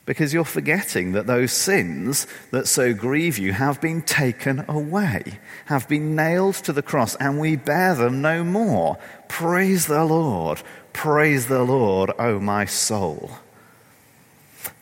because 0.07 0.33
you're 0.33 0.45
forgetting 0.45 1.12
that 1.12 1.27
those 1.27 1.53
sins 1.53 2.27
that 2.53 2.69
so 2.69 2.95
grieve 2.95 3.37
you 3.38 3.53
have 3.53 3.81
been 3.81 4.01
taken 4.01 4.64
away, 4.69 5.38
have 5.66 5.88
been 5.88 6.14
nailed 6.14 6.55
to 6.55 6.73
the 6.73 6.83
cross, 6.83 7.16
and 7.16 7.38
we 7.38 7.57
bear 7.57 7.95
them 7.97 8.23
no 8.23 8.42
more. 8.42 8.97
Praise 9.29 9.87
the 9.87 10.05
Lord. 10.05 10.62
Praise 10.92 11.49
the 11.49 11.62
Lord, 11.62 12.11
O 12.11 12.14
oh 12.19 12.40
my 12.40 12.64
soul. 12.64 13.33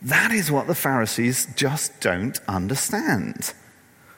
That 0.01 0.31
is 0.31 0.51
what 0.51 0.67
the 0.67 0.75
Pharisees 0.75 1.47
just 1.55 1.99
don't 1.99 2.39
understand. 2.47 3.53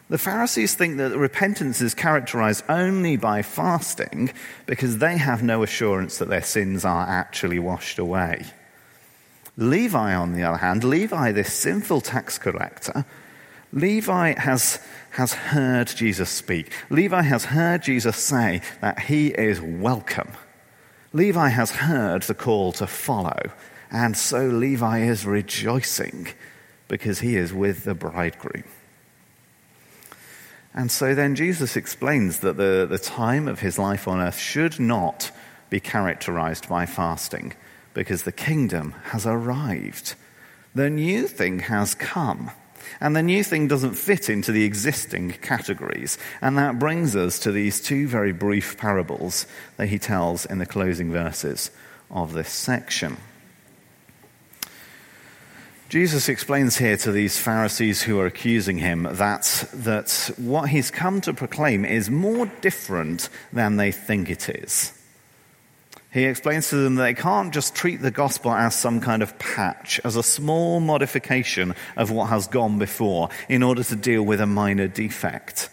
The 0.09 0.17
Pharisees 0.17 0.73
think 0.73 0.97
that 0.97 1.17
repentance 1.17 1.81
is 1.81 1.93
characterized 1.93 2.63
only 2.69 3.17
by 3.17 3.41
fasting 3.41 4.31
because 4.65 4.97
they 4.97 5.17
have 5.17 5.43
no 5.43 5.63
assurance 5.63 6.17
that 6.17 6.29
their 6.29 6.43
sins 6.43 6.85
are 6.85 7.07
actually 7.07 7.59
washed 7.59 7.99
away. 7.99 8.45
Levi, 9.57 10.13
on 10.13 10.33
the 10.33 10.43
other 10.43 10.57
hand, 10.57 10.83
Levi, 10.83 11.31
this 11.31 11.51
sinful 11.51 12.01
tax 12.01 12.37
collector, 12.37 13.05
Levi 13.73 14.39
has, 14.39 14.79
has 15.11 15.33
heard 15.33 15.87
Jesus 15.87 16.29
speak. 16.29 16.71
Levi 16.89 17.23
has 17.23 17.45
heard 17.45 17.81
Jesus 17.81 18.17
say 18.17 18.61
that 18.81 18.99
he 18.99 19.29
is 19.29 19.59
welcome. 19.59 20.31
Levi 21.11 21.49
has 21.49 21.71
heard 21.71 22.21
the 22.23 22.35
call 22.35 22.71
to 22.73 22.85
follow, 22.85 23.39
and 23.89 24.15
so 24.15 24.45
Levi 24.45 24.99
is 24.99 25.25
rejoicing 25.25 26.27
because 26.87 27.19
he 27.19 27.35
is 27.35 27.51
with 27.51 27.83
the 27.83 27.95
bridegroom. 27.95 28.63
And 30.73 30.91
so 30.91 31.15
then 31.15 31.33
Jesus 31.33 31.75
explains 31.75 32.39
that 32.39 32.57
the, 32.57 32.85
the 32.87 32.99
time 32.99 33.47
of 33.47 33.61
his 33.61 33.79
life 33.79 34.07
on 34.07 34.19
earth 34.19 34.37
should 34.37 34.79
not 34.79 35.31
be 35.71 35.79
characterized 35.79 36.69
by 36.69 36.85
fasting 36.85 37.53
because 37.97 38.21
the 38.21 38.31
kingdom 38.31 38.93
has 39.05 39.25
arrived. 39.25 40.13
The 40.75 40.87
new 40.87 41.27
thing 41.27 41.61
has 41.61 41.95
come. 41.95 42.51
And 43.01 43.15
the 43.15 43.23
new 43.23 43.43
thing 43.43 43.67
doesn't 43.67 43.95
fit 43.95 44.29
into 44.29 44.51
the 44.51 44.65
existing 44.65 45.31
categories. 45.41 46.19
And 46.39 46.59
that 46.59 46.77
brings 46.77 47.15
us 47.15 47.39
to 47.39 47.51
these 47.51 47.81
two 47.81 48.07
very 48.07 48.33
brief 48.33 48.77
parables 48.77 49.47
that 49.77 49.87
he 49.87 49.97
tells 49.97 50.45
in 50.45 50.59
the 50.59 50.67
closing 50.67 51.11
verses 51.11 51.71
of 52.11 52.33
this 52.33 52.51
section. 52.51 53.17
Jesus 55.89 56.29
explains 56.29 56.77
here 56.77 56.97
to 56.97 57.11
these 57.11 57.39
Pharisees 57.39 58.03
who 58.03 58.19
are 58.19 58.27
accusing 58.27 58.77
him 58.77 59.07
that, 59.09 59.67
that 59.73 60.29
what 60.37 60.69
he's 60.69 60.91
come 60.91 61.19
to 61.21 61.33
proclaim 61.33 61.83
is 61.83 62.11
more 62.11 62.45
different 62.61 63.29
than 63.51 63.77
they 63.77 63.91
think 63.91 64.29
it 64.29 64.49
is. 64.49 64.93
He 66.11 66.23
explains 66.23 66.69
to 66.69 66.77
them 66.77 66.95
that 66.95 67.03
they 67.03 67.13
can't 67.13 67.53
just 67.53 67.75
treat 67.75 68.01
the 68.01 68.11
gospel 68.11 68.51
as 68.51 68.75
some 68.75 69.01
kind 69.01 69.21
of 69.21 69.37
patch, 69.39 69.99
as 70.03 70.15
a 70.15 70.23
small 70.23 70.79
modification 70.79 71.75
of 71.97 72.11
what 72.11 72.29
has 72.29 72.47
gone 72.47 72.79
before 72.79 73.29
in 73.49 73.61
order 73.61 73.83
to 73.83 73.95
deal 73.95 74.23
with 74.23 74.39
a 74.39 74.45
minor 74.45 74.87
defect. 74.87 75.69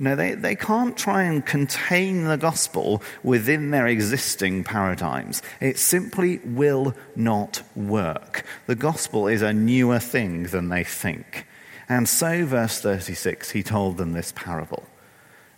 No, 0.00 0.14
they, 0.14 0.34
they 0.34 0.54
can't 0.54 0.96
try 0.96 1.24
and 1.24 1.44
contain 1.44 2.24
the 2.24 2.36
gospel 2.36 3.02
within 3.24 3.70
their 3.70 3.88
existing 3.88 4.62
paradigms. 4.62 5.42
It 5.60 5.78
simply 5.78 6.38
will 6.44 6.94
not 7.16 7.62
work. 7.74 8.44
The 8.66 8.76
gospel 8.76 9.26
is 9.26 9.42
a 9.42 9.52
newer 9.52 9.98
thing 9.98 10.44
than 10.44 10.68
they 10.68 10.84
think. 10.84 11.46
And 11.88 12.08
so, 12.08 12.44
verse 12.44 12.80
36, 12.80 13.50
he 13.50 13.62
told 13.62 13.96
them 13.96 14.12
this 14.12 14.32
parable 14.36 14.84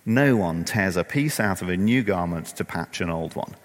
No 0.06 0.36
one 0.36 0.64
tears 0.64 0.96
a 0.96 1.04
piece 1.04 1.38
out 1.38 1.60
of 1.60 1.68
a 1.68 1.76
new 1.76 2.02
garment 2.02 2.46
to 2.56 2.64
patch 2.64 3.02
an 3.02 3.10
old 3.10 3.34
one. 3.34 3.56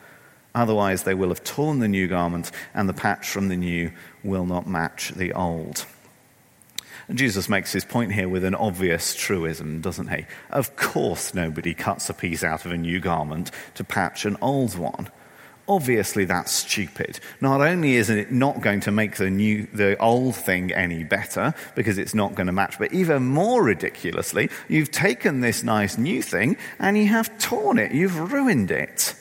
Otherwise, 0.55 1.03
they 1.03 1.13
will 1.13 1.29
have 1.29 1.43
torn 1.43 1.79
the 1.79 1.87
new 1.87 2.07
garment, 2.07 2.49
and 2.73 2.87
the 2.87 2.93
patch 2.93 3.27
from 3.27 3.49
the 3.49 3.57
new 3.57 3.91
will 4.23 4.45
not 4.45 4.65
match 4.65 5.11
the 5.11 5.33
old. 5.33 5.85
And 7.07 7.17
Jesus 7.17 7.49
makes 7.49 7.71
his 7.71 7.85
point 7.85 8.13
here 8.13 8.29
with 8.29 8.43
an 8.43 8.55
obvious 8.55 9.13
truism, 9.13 9.81
doesn't 9.81 10.07
he? 10.07 10.25
Of 10.49 10.75
course, 10.75 11.33
nobody 11.33 11.73
cuts 11.73 12.09
a 12.09 12.13
piece 12.13 12.43
out 12.43 12.65
of 12.65 12.71
a 12.71 12.77
new 12.77 12.99
garment 12.99 13.51
to 13.75 13.83
patch 13.83 14.25
an 14.25 14.37
old 14.41 14.75
one. 14.75 15.09
Obviously, 15.67 16.25
that's 16.25 16.51
stupid. 16.51 17.19
Not 17.41 17.59
only 17.59 17.95
is 17.95 18.09
it 18.09 18.31
not 18.31 18.61
going 18.61 18.79
to 18.81 18.91
make 18.91 19.17
the, 19.17 19.29
new, 19.29 19.67
the 19.73 19.97
old 19.97 20.35
thing 20.35 20.71
any 20.71 21.03
better 21.03 21.53
because 21.75 21.97
it's 21.97 22.13
not 22.13 22.35
going 22.35 22.47
to 22.47 22.53
match, 22.53 22.79
but 22.79 22.93
even 22.93 23.25
more 23.25 23.63
ridiculously, 23.63 24.49
you've 24.69 24.91
taken 24.91 25.41
this 25.41 25.63
nice 25.63 25.97
new 25.97 26.21
thing 26.21 26.55
and 26.79 26.97
you 26.97 27.07
have 27.07 27.37
torn 27.39 27.77
it, 27.77 27.91
you've 27.91 28.31
ruined 28.31 28.71
it. 28.71 29.15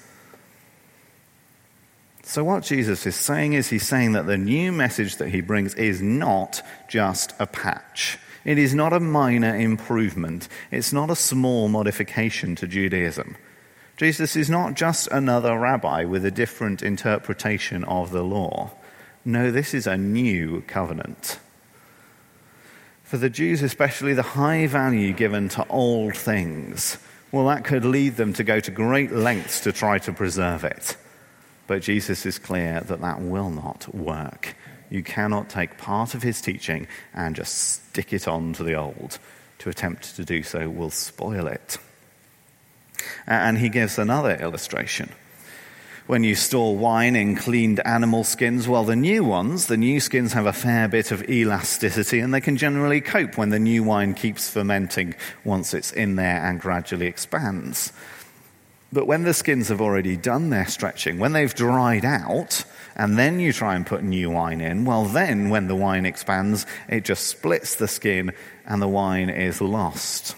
So, 2.27 2.43
what 2.43 2.65
Jesus 2.65 3.07
is 3.07 3.17
saying 3.17 3.53
is, 3.53 3.69
he's 3.69 3.87
saying 3.87 4.13
that 4.13 4.27
the 4.27 4.39
new 4.39 4.73
message 4.73 5.17
that 5.17 5.29
he 5.29 5.43
brings 5.43 5.75
is 5.75 6.01
not 6.01 6.63
just 6.89 7.35
a 7.39 7.47
patch. 7.47 8.19
It 8.47 8.59
is 8.59 8.75
not 8.75 8.95
a 8.95 9.01
minor 9.01 9.55
improvement. 9.55 10.49
It's 10.71 10.93
not 10.93 11.11
a 11.11 11.17
small 11.17 11.69
modification 11.69 12.57
to 12.57 12.67
Judaism. 12.67 13.37
Jesus 13.99 14.37
is 14.37 14.49
not 14.49 14.75
just 14.75 15.07
another 15.09 15.59
rabbi 15.59 16.05
with 16.05 16.25
a 16.25 16.31
different 16.31 16.83
interpretation 16.83 17.85
of 17.85 18.11
the 18.11 18.25
law. 18.25 18.71
No, 19.25 19.51
this 19.51 19.75
is 19.75 19.87
a 19.87 19.97
new 19.97 20.63
covenant. 20.63 21.39
For 23.03 23.19
the 23.19 23.31
Jews, 23.31 23.63
especially, 23.63 24.15
the 24.15 24.23
high 24.23 24.67
value 24.67 25.13
given 25.13 25.51
to 25.51 25.67
old 25.69 26.17
things, 26.17 26.97
well, 27.31 27.47
that 27.49 27.65
could 27.65 27.85
lead 27.85 28.17
them 28.17 28.33
to 28.33 28.45
go 28.45 28.61
to 28.61 28.71
great 28.71 29.13
lengths 29.13 29.61
to 29.61 29.73
try 29.73 29.99
to 29.99 30.13
preserve 30.13 30.65
it. 30.65 30.97
But 31.67 31.83
Jesus 31.83 32.27
is 32.27 32.39
clear 32.39 32.81
that 32.81 33.01
that 33.01 33.21
will 33.21 33.51
not 33.51 33.95
work. 33.95 34.55
You 34.91 35.03
cannot 35.03 35.49
take 35.49 35.79
part 35.79 36.15
of 36.15 36.23
his 36.23 36.41
teaching 36.41 36.87
and 37.15 37.35
just 37.35 37.57
stick 37.57 38.13
it 38.13 38.29
on 38.29 38.53
to 38.55 38.65
the 38.65 38.75
old. 38.75 39.19
To 39.61 39.71
attempt 39.71 40.17
to 40.17 40.25
do 40.25 40.43
so 40.43 40.69
will 40.69 40.91
spoil 40.91 41.47
it. 41.47 41.79
And 43.27 43.59
he 43.59 43.69
gives 43.71 43.99
another 43.99 44.37
illustration. 44.37 45.11
When 46.07 46.23
you 46.23 46.35
store 46.35 46.77
wine 46.77 47.17
in 47.17 47.35
cleaned 47.35 47.81
animal 47.87 48.25
skins, 48.25 48.69
well, 48.69 48.85
the 48.85 48.95
new 48.95 49.25
ones, 49.25 49.69
the 49.69 49.79
new 49.79 50.01
skins 50.01 50.35
have 50.35 50.45
a 50.45 50.53
fair 50.53 50.87
bit 50.87 51.11
of 51.11 51.31
elasticity 51.31 52.21
and 52.21 52.35
they 52.35 52.43
can 52.43 52.59
generally 52.59 53.01
cope 53.01 53.39
when 53.39 53.49
the 53.49 53.59
new 53.59 53.83
wine 53.83 54.13
keeps 54.13 54.51
fermenting 54.51 55.15
once 55.45 55.73
it's 55.73 55.93
in 55.93 56.17
there 56.17 56.45
and 56.45 56.61
gradually 56.61 57.07
expands. 57.07 57.91
But 58.95 59.09
when 59.09 59.25
the 59.25 59.35
skins 59.35 59.71
have 59.71 59.81
already 59.81 60.17
done 60.17 60.51
their 60.51 60.69
stretching, 60.69 61.19
when 61.19 61.33
they've 61.33 61.53
dried 61.53 62.05
out, 62.05 62.65
and 62.95 63.19
then 63.19 63.41
you 63.41 63.53
try 63.53 63.75
and 63.75 63.85
put 63.85 64.05
new 64.05 64.31
wine 64.31 64.61
in, 64.61 64.85
well, 64.85 65.05
then 65.05 65.51
when 65.51 65.67
the 65.67 65.75
wine 65.75 66.07
expands, 66.07 66.65
it 66.89 67.05
just 67.05 67.27
splits 67.27 67.75
the 67.75 67.89
skin 67.89 68.33
and 68.65 68.81
the 68.81 68.87
wine 68.87 69.31
is 69.31 69.61
lost. 69.61 70.37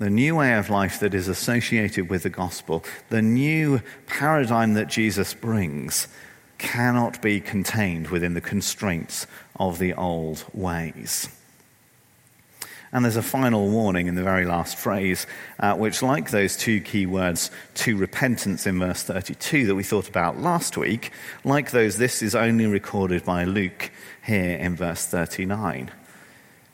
The 0.00 0.10
new 0.10 0.34
way 0.34 0.54
of 0.54 0.68
life 0.68 0.98
that 0.98 1.14
is 1.14 1.28
associated 1.28 2.10
with 2.10 2.24
the 2.24 2.28
gospel, 2.28 2.84
the 3.08 3.22
new 3.22 3.80
paradigm 4.08 4.74
that 4.74 4.88
Jesus 4.88 5.34
brings, 5.34 6.08
cannot 6.58 7.22
be 7.22 7.38
contained 7.40 8.08
within 8.08 8.34
the 8.34 8.40
constraints 8.40 9.28
of 9.60 9.78
the 9.78 9.94
old 9.94 10.44
ways. 10.52 11.28
And 12.92 13.04
there's 13.04 13.16
a 13.16 13.22
final 13.22 13.68
warning 13.68 14.06
in 14.06 14.14
the 14.14 14.22
very 14.22 14.46
last 14.46 14.76
phrase, 14.76 15.26
uh, 15.60 15.74
which, 15.74 16.02
like 16.02 16.30
those 16.30 16.56
two 16.56 16.80
key 16.80 17.04
words, 17.04 17.50
to 17.74 17.96
repentance 17.96 18.66
in 18.66 18.78
verse 18.78 19.02
32 19.02 19.66
that 19.66 19.74
we 19.74 19.82
thought 19.82 20.08
about 20.08 20.40
last 20.40 20.76
week, 20.76 21.12
like 21.44 21.70
those, 21.70 21.98
this 21.98 22.22
is 22.22 22.34
only 22.34 22.66
recorded 22.66 23.24
by 23.24 23.44
Luke 23.44 23.90
here 24.24 24.56
in 24.56 24.74
verse 24.74 25.04
39. 25.06 25.90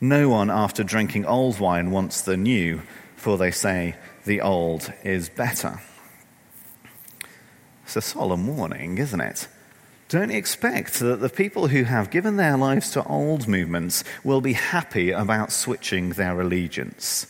No 0.00 0.28
one, 0.28 0.50
after 0.50 0.84
drinking 0.84 1.26
old 1.26 1.58
wine, 1.58 1.90
wants 1.90 2.20
the 2.22 2.36
new, 2.36 2.82
for 3.16 3.36
they 3.36 3.50
say 3.50 3.96
the 4.24 4.40
old 4.40 4.92
is 5.02 5.28
better. 5.28 5.80
It's 7.84 7.96
a 7.96 8.02
solemn 8.02 8.56
warning, 8.56 8.98
isn't 8.98 9.20
it? 9.20 9.48
Don't 10.14 10.30
expect 10.30 11.00
that 11.00 11.16
the 11.16 11.28
people 11.28 11.66
who 11.66 11.82
have 11.82 12.12
given 12.12 12.36
their 12.36 12.56
lives 12.56 12.90
to 12.90 13.02
old 13.02 13.48
movements 13.48 14.04
will 14.22 14.40
be 14.40 14.52
happy 14.52 15.10
about 15.10 15.50
switching 15.50 16.10
their 16.10 16.40
allegiance. 16.40 17.26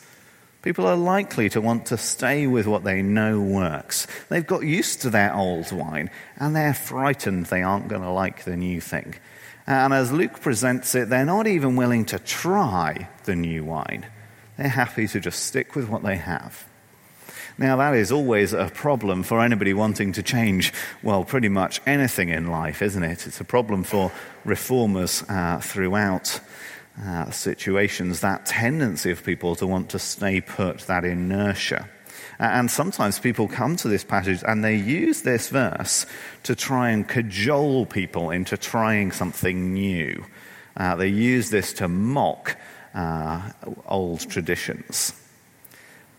People 0.61 0.87
are 0.87 0.95
likely 0.95 1.49
to 1.49 1.63
want 1.63 1.87
to 1.87 1.97
stay 1.97 2.47
with 2.47 2.67
what 2.67 2.85
they 2.85 3.01
know 3.01 3.41
works. 3.41 4.07
They've 4.29 4.47
got 4.47 4.65
used 4.65 5.01
to 5.01 5.09
their 5.09 5.35
old 5.35 5.73
wine, 5.73 6.11
and 6.37 6.55
they're 6.55 6.75
frightened 6.75 7.47
they 7.47 7.63
aren't 7.63 7.89
going 7.89 8.03
to 8.03 8.11
like 8.11 8.45
the 8.45 8.55
new 8.55 8.83
thing. 8.83 9.15
And 9.67 9.95
as 9.95 10.13
Luke 10.13 10.43
presents 10.43 10.95
it, 10.95 11.09
they're 11.09 11.25
not 11.25 11.47
even 11.47 11.77
willing 11.77 12.05
to 12.05 12.19
try 12.19 13.09
the 13.25 13.35
new 13.35 13.65
wine. 13.65 14.05
They're 14.59 14.69
happy 14.69 15.09
to 15.09 15.21
just 15.21 15.43
stick 15.43 15.75
with 15.75 15.89
what 15.89 16.03
they 16.03 16.17
have. 16.17 16.67
Now, 17.57 17.77
that 17.77 17.95
is 17.95 18.11
always 18.11 18.53
a 18.53 18.67
problem 18.75 19.23
for 19.23 19.41
anybody 19.41 19.75
wanting 19.75 20.13
to 20.15 20.25
change, 20.25 20.73
well, 21.05 21.25
pretty 21.25 21.49
much 21.49 21.81
anything 21.87 22.31
in 22.31 22.49
life, 22.49 22.83
isn't 22.83 23.03
it? 23.05 23.29
It's 23.29 23.41
a 23.41 23.45
problem 23.45 23.85
for 23.85 24.11
reformers 24.45 25.23
uh, 25.29 25.61
throughout 25.61 26.41
uh, 27.01 27.31
situations, 27.31 28.21
that 28.21 28.47
tendency 28.47 29.13
of 29.13 29.25
people 29.25 29.55
to 29.57 29.69
want 29.69 29.91
to 29.91 30.01
stay 30.01 30.41
put, 30.41 30.81
that 30.81 31.05
inertia. 31.05 31.89
And 32.41 32.69
sometimes 32.69 33.21
people 33.21 33.47
come 33.47 33.77
to 33.77 33.89
this 33.89 34.03
passage 34.03 34.43
and 34.45 34.65
they 34.65 34.75
use 34.75 35.23
this 35.23 35.49
verse 35.49 36.07
to 36.43 36.57
try 36.57 36.91
and 36.91 37.07
cajole 37.07 37.87
people 37.87 38.31
into 38.31 38.57
trying 38.57 39.13
something 39.13 39.73
new. 39.73 40.25
Uh, 40.77 40.97
they 40.97 41.07
use 41.07 41.51
this 41.51 41.73
to 41.75 41.87
mock 41.87 42.57
uh, 42.95 43.51
old 43.87 44.29
traditions. 44.29 45.13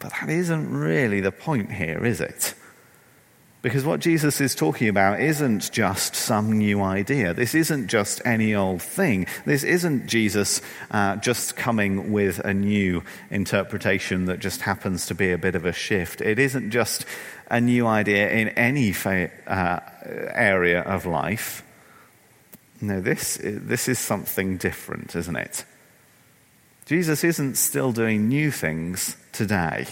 But 0.05 0.13
that 0.21 0.29
isn't 0.29 0.71
really 0.71 1.19
the 1.19 1.31
point 1.31 1.71
here, 1.71 2.05
is 2.05 2.21
it? 2.21 2.53
Because 3.63 3.83
what 3.83 4.01
Jesus 4.01 4.39
is 4.39 4.53
talking 4.53 4.87
about 4.87 5.19
isn't 5.19 5.71
just 5.71 6.15
some 6.15 6.59
new 6.59 6.83
idea. 6.83 7.33
This 7.33 7.55
isn't 7.55 7.87
just 7.87 8.21
any 8.23 8.53
old 8.53 8.83
thing. 8.83 9.25
This 9.45 9.63
isn't 9.63 10.05
Jesus 10.05 10.61
uh, 10.91 11.15
just 11.15 11.55
coming 11.55 12.11
with 12.11 12.37
a 12.37 12.53
new 12.53 13.01
interpretation 13.31 14.25
that 14.25 14.37
just 14.37 14.61
happens 14.61 15.07
to 15.07 15.15
be 15.15 15.31
a 15.31 15.39
bit 15.39 15.55
of 15.55 15.65
a 15.65 15.73
shift. 15.73 16.21
It 16.21 16.37
isn't 16.37 16.69
just 16.69 17.07
a 17.49 17.59
new 17.59 17.87
idea 17.87 18.29
in 18.29 18.49
any 18.49 18.91
fa- 18.91 19.31
uh, 19.47 19.79
area 20.35 20.81
of 20.81 21.07
life. 21.07 21.63
No, 22.79 23.01
this, 23.01 23.39
this 23.41 23.87
is 23.87 23.97
something 23.97 24.57
different, 24.57 25.15
isn't 25.15 25.35
it? 25.35 25.65
Jesus 26.85 27.23
isn't 27.23 27.55
still 27.55 27.91
doing 27.91 28.27
new 28.27 28.51
things 28.51 29.17
today. 29.31 29.87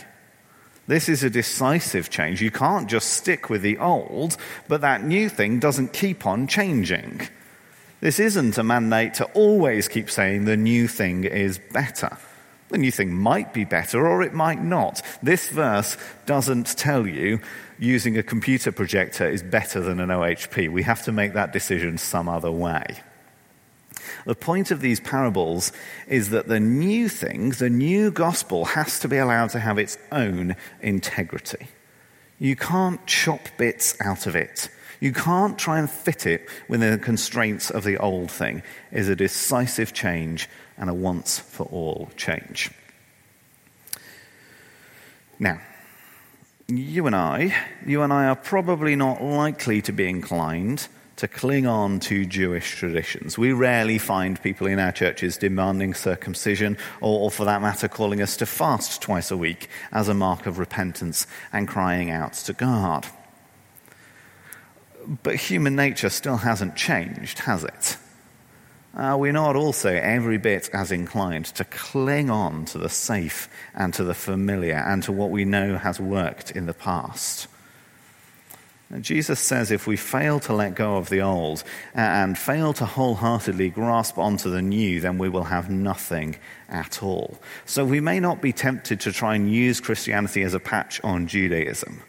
This 0.85 1.09
is 1.09 1.23
a 1.23 1.29
decisive 1.29 2.09
change. 2.09 2.41
You 2.41 2.51
can't 2.51 2.89
just 2.89 3.13
stick 3.13 3.49
with 3.49 3.61
the 3.61 3.77
old, 3.77 4.37
but 4.67 4.81
that 4.81 5.03
new 5.03 5.29
thing 5.29 5.59
doesn't 5.59 5.93
keep 5.93 6.27
on 6.27 6.45
changing. 6.45 7.27
This 8.01 8.19
isn't 8.19 8.57
a 8.57 8.63
mandate 8.63 9.13
to 9.15 9.25
always 9.33 9.87
keep 9.87 10.11
saying 10.11 10.45
the 10.45 10.57
new 10.57 10.87
thing 10.87 11.23
is 11.23 11.59
better. 11.71 12.17
The 12.69 12.77
new 12.77 12.91
thing 12.91 13.13
might 13.13 13.53
be 13.53 13.65
better 13.65 14.05
or 14.05 14.21
it 14.21 14.33
might 14.33 14.61
not. 14.61 15.01
This 15.23 15.47
verse 15.47 15.95
doesn't 16.25 16.77
tell 16.77 17.07
you 17.07 17.39
using 17.79 18.17
a 18.17 18.23
computer 18.23 18.71
projector 18.71 19.27
is 19.27 19.41
better 19.41 19.79
than 19.79 19.99
an 19.99 20.09
OHP. 20.09 20.69
We 20.69 20.83
have 20.83 21.03
to 21.03 21.11
make 21.11 21.33
that 21.33 21.53
decision 21.53 21.97
some 21.97 22.27
other 22.27 22.51
way. 22.51 22.83
The 24.25 24.35
point 24.35 24.71
of 24.71 24.81
these 24.81 24.99
parables 24.99 25.71
is 26.07 26.29
that 26.29 26.47
the 26.47 26.59
new 26.59 27.09
thing, 27.09 27.51
the 27.51 27.69
new 27.69 28.11
gospel, 28.11 28.65
has 28.65 28.99
to 28.99 29.07
be 29.07 29.17
allowed 29.17 29.49
to 29.51 29.59
have 29.59 29.77
its 29.77 29.97
own 30.11 30.55
integrity. 30.81 31.67
You 32.39 32.55
can't 32.55 33.05
chop 33.05 33.47
bits 33.57 33.95
out 34.01 34.27
of 34.27 34.35
it. 34.35 34.69
You 34.99 35.11
can't 35.11 35.57
try 35.57 35.79
and 35.79 35.89
fit 35.89 36.25
it 36.25 36.47
within 36.67 36.91
the 36.91 36.97
constraints 36.97 37.69
of 37.69 37.83
the 37.83 37.97
old 37.97 38.31
thing. 38.31 38.63
It 38.91 38.99
is 38.99 39.09
a 39.09 39.15
decisive 39.15 39.93
change 39.93 40.49
and 40.77 40.89
a 40.89 40.93
once 40.93 41.39
for 41.39 41.65
all 41.65 42.09
change. 42.15 42.71
Now, 45.39 45.59
you 46.67 47.05
and 47.05 47.15
I, 47.15 47.53
you 47.85 48.01
and 48.01 48.13
I 48.13 48.27
are 48.27 48.35
probably 48.35 48.95
not 48.95 49.21
likely 49.21 49.81
to 49.81 49.91
be 49.91 50.07
inclined 50.07 50.87
to 51.17 51.27
cling 51.27 51.67
on 51.67 51.99
to 51.99 52.25
Jewish 52.25 52.75
traditions. 52.75 53.37
We 53.37 53.51
rarely 53.51 53.97
find 53.97 54.41
people 54.41 54.67
in 54.67 54.79
our 54.79 54.91
churches 54.91 55.37
demanding 55.37 55.93
circumcision, 55.93 56.77
or, 57.01 57.21
or, 57.21 57.31
for 57.31 57.45
that 57.45 57.61
matter, 57.61 57.87
calling 57.87 58.21
us 58.21 58.37
to 58.37 58.45
fast 58.45 59.01
twice 59.01 59.29
a 59.29 59.37
week 59.37 59.69
as 59.91 60.09
a 60.09 60.13
mark 60.13 60.45
of 60.45 60.57
repentance 60.57 61.27
and 61.51 61.67
crying 61.67 62.09
out 62.09 62.33
to 62.33 62.53
God. 62.53 63.05
But 65.21 65.35
human 65.35 65.75
nature 65.75 66.09
still 66.09 66.37
hasn't 66.37 66.75
changed, 66.75 67.39
has 67.39 67.63
it? 67.63 67.97
Are 68.95 69.17
we 69.17 69.31
not 69.31 69.55
also 69.55 69.89
every 69.89 70.37
bit 70.37 70.69
as 70.71 70.91
inclined 70.91 71.45
to 71.45 71.65
cling 71.65 72.29
on 72.29 72.65
to 72.65 72.77
the 72.77 72.89
safe 72.89 73.49
and 73.73 73.93
to 73.95 74.03
the 74.03 74.13
familiar 74.13 74.75
and 74.75 75.01
to 75.03 75.11
what 75.11 75.31
we 75.31 75.45
know 75.45 75.77
has 75.77 75.99
worked 75.99 76.51
in 76.51 76.67
the 76.67 76.75
past? 76.75 77.47
Jesus 78.99 79.39
says 79.39 79.71
if 79.71 79.87
we 79.87 79.97
fail 79.97 80.39
to 80.41 80.53
let 80.53 80.75
go 80.75 80.97
of 80.97 81.09
the 81.09 81.21
old 81.21 81.63
and 81.93 82.37
fail 82.37 82.73
to 82.73 82.85
wholeheartedly 82.85 83.69
grasp 83.69 84.17
onto 84.17 84.49
the 84.49 84.61
new, 84.61 84.99
then 84.99 85.17
we 85.17 85.29
will 85.29 85.45
have 85.45 85.69
nothing 85.69 86.35
at 86.69 87.01
all. 87.01 87.39
So 87.65 87.85
we 87.85 87.99
may 87.99 88.19
not 88.19 88.41
be 88.41 88.53
tempted 88.53 88.99
to 89.01 89.11
try 89.11 89.35
and 89.35 89.51
use 89.51 89.79
Christianity 89.79 90.43
as 90.43 90.53
a 90.53 90.59
patch 90.59 91.01
on 91.03 91.27
Judaism. 91.27 92.01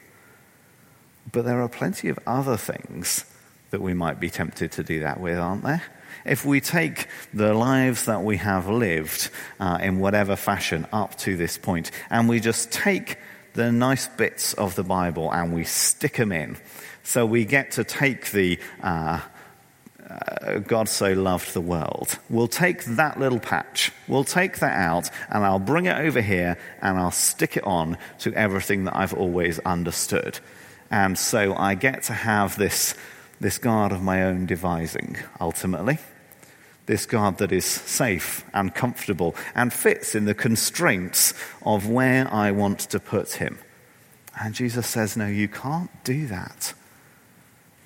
But 1.32 1.44
there 1.44 1.62
are 1.62 1.68
plenty 1.68 2.08
of 2.08 2.18
other 2.26 2.56
things 2.56 3.24
that 3.70 3.80
we 3.80 3.94
might 3.94 4.20
be 4.20 4.30
tempted 4.30 4.72
to 4.72 4.84
do 4.84 5.00
that 5.00 5.20
with, 5.20 5.38
aren't 5.38 5.64
there? 5.64 5.82
If 6.24 6.44
we 6.44 6.60
take 6.60 7.08
the 7.32 7.54
lives 7.54 8.04
that 8.06 8.22
we 8.22 8.36
have 8.36 8.68
lived 8.68 9.30
uh, 9.58 9.78
in 9.82 9.98
whatever 9.98 10.36
fashion 10.36 10.86
up 10.92 11.16
to 11.18 11.36
this 11.36 11.58
point, 11.58 11.90
and 12.08 12.28
we 12.28 12.40
just 12.40 12.70
take 12.70 13.18
the 13.54 13.72
nice 13.72 14.06
bits 14.06 14.52
of 14.54 14.74
the 14.74 14.82
Bible 14.82 15.32
and 15.32 15.54
we 15.54 15.64
stick 15.64 16.16
them 16.16 16.32
in. 16.32 16.56
So 17.02 17.24
we 17.24 17.44
get 17.44 17.72
to 17.72 17.84
take 17.84 18.30
the 18.30 18.58
uh, 18.82 19.20
uh, 20.08 20.58
God 20.58 20.88
so 20.88 21.12
loved 21.12 21.54
the 21.54 21.60
world. 21.60 22.18
We'll 22.28 22.48
take 22.48 22.84
that 22.84 23.18
little 23.18 23.40
patch, 23.40 23.90
we'll 24.06 24.24
take 24.24 24.58
that 24.58 24.76
out, 24.76 25.10
and 25.30 25.44
I'll 25.44 25.58
bring 25.58 25.86
it 25.86 25.98
over 25.98 26.20
here 26.20 26.58
and 26.82 26.98
I'll 26.98 27.10
stick 27.10 27.56
it 27.56 27.64
on 27.64 27.96
to 28.20 28.32
everything 28.34 28.84
that 28.84 28.96
I've 28.96 29.14
always 29.14 29.58
understood. 29.60 30.38
And 30.90 31.18
so 31.18 31.54
I 31.54 31.74
get 31.74 32.04
to 32.04 32.12
have 32.12 32.56
this, 32.56 32.94
this 33.40 33.58
God 33.58 33.92
of 33.92 34.02
my 34.02 34.24
own 34.24 34.46
devising, 34.46 35.16
ultimately 35.40 35.98
this 36.86 37.06
God 37.06 37.38
that 37.38 37.52
is 37.52 37.64
safe 37.64 38.44
and 38.52 38.74
comfortable 38.74 39.34
and 39.54 39.72
fits 39.72 40.14
in 40.14 40.24
the 40.24 40.34
constraints 40.34 41.34
of 41.62 41.88
where 41.88 42.32
I 42.32 42.50
want 42.50 42.80
to 42.80 43.00
put 43.00 43.34
him. 43.34 43.58
And 44.40 44.54
Jesus 44.54 44.86
says, 44.86 45.16
No, 45.16 45.26
you 45.26 45.48
can't 45.48 45.90
do 46.04 46.26
that. 46.26 46.74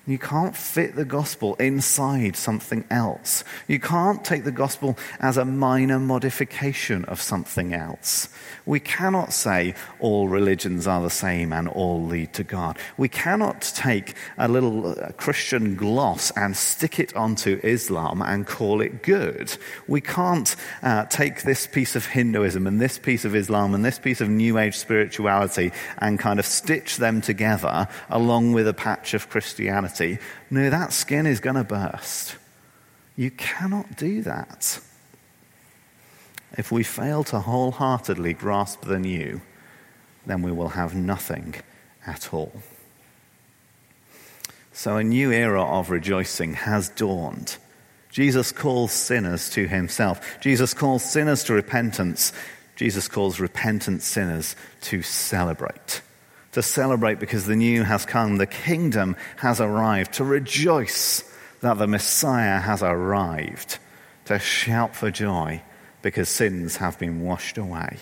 You 0.09 0.17
can't 0.17 0.57
fit 0.57 0.95
the 0.95 1.05
gospel 1.05 1.53
inside 1.59 2.35
something 2.35 2.83
else. 2.89 3.43
You 3.67 3.79
can't 3.79 4.25
take 4.25 4.43
the 4.43 4.51
gospel 4.51 4.97
as 5.19 5.37
a 5.37 5.45
minor 5.45 5.99
modification 5.99 7.05
of 7.05 7.21
something 7.21 7.75
else. 7.75 8.27
We 8.65 8.79
cannot 8.79 9.33
say 9.33 9.75
all 9.99 10.27
religions 10.27 10.87
are 10.87 11.03
the 11.03 11.11
same 11.11 11.53
and 11.53 11.67
all 11.67 12.03
lead 12.03 12.33
to 12.33 12.43
God. 12.43 12.79
We 12.97 13.07
cannot 13.07 13.61
take 13.61 14.15
a 14.39 14.47
little 14.47 14.99
uh, 14.99 15.11
Christian 15.11 15.75
gloss 15.75 16.31
and 16.31 16.57
stick 16.57 16.99
it 16.99 17.15
onto 17.15 17.59
Islam 17.61 18.23
and 18.23 18.47
call 18.47 18.81
it 18.81 19.03
good. 19.03 19.55
We 19.87 20.01
can't 20.01 20.55
uh, 20.81 21.05
take 21.05 21.43
this 21.43 21.67
piece 21.67 21.95
of 21.95 22.07
Hinduism 22.07 22.65
and 22.65 22.81
this 22.81 22.97
piece 22.97 23.25
of 23.25 23.35
Islam 23.35 23.75
and 23.75 23.85
this 23.85 23.99
piece 23.99 24.21
of 24.21 24.29
New 24.29 24.57
Age 24.57 24.75
spirituality 24.75 25.71
and 25.99 26.17
kind 26.17 26.39
of 26.39 26.47
stitch 26.47 26.97
them 26.97 27.21
together 27.21 27.87
along 28.09 28.53
with 28.53 28.67
a 28.67 28.73
patch 28.73 29.13
of 29.13 29.29
Christianity. 29.29 29.98
No, 30.49 30.69
that 30.69 30.93
skin 30.93 31.25
is 31.25 31.39
going 31.39 31.55
to 31.55 31.63
burst. 31.63 32.35
You 33.15 33.31
cannot 33.31 33.97
do 33.97 34.21
that 34.23 34.79
if 36.57 36.71
we 36.71 36.83
fail 36.83 37.23
to 37.25 37.39
wholeheartedly 37.39 38.33
grasp 38.33 38.81
the 38.81 38.99
new, 38.99 39.41
then 40.25 40.41
we 40.41 40.51
will 40.51 40.69
have 40.69 40.95
nothing 40.95 41.55
at 42.05 42.33
all. 42.33 42.51
So 44.73 44.97
a 44.97 45.03
new 45.03 45.31
era 45.31 45.63
of 45.63 45.89
rejoicing 45.89 46.53
has 46.53 46.89
dawned. 46.89 47.57
Jesus 48.11 48.51
calls 48.51 48.91
sinners 48.91 49.49
to 49.51 49.67
himself. 49.67 50.39
Jesus 50.41 50.73
calls 50.73 51.03
sinners 51.03 51.43
to 51.45 51.53
repentance. 51.53 52.33
Jesus 52.75 53.07
calls 53.07 53.39
repentant 53.39 54.01
sinners 54.01 54.55
to 54.81 55.01
celebrate. 55.01 56.01
To 56.53 56.63
celebrate 56.63 57.19
because 57.19 57.45
the 57.45 57.55
new 57.55 57.83
has 57.83 58.05
come, 58.05 58.37
the 58.37 58.47
kingdom 58.47 59.15
has 59.37 59.61
arrived, 59.61 60.13
to 60.13 60.23
rejoice 60.23 61.23
that 61.61 61.77
the 61.77 61.87
Messiah 61.87 62.59
has 62.59 62.81
arrived, 62.81 63.77
to 64.25 64.39
shout 64.39 64.95
for 64.95 65.11
joy 65.11 65.61
because 66.01 66.29
sins 66.29 66.77
have 66.77 66.97
been 66.97 67.21
washed 67.21 67.57
away. 67.57 67.97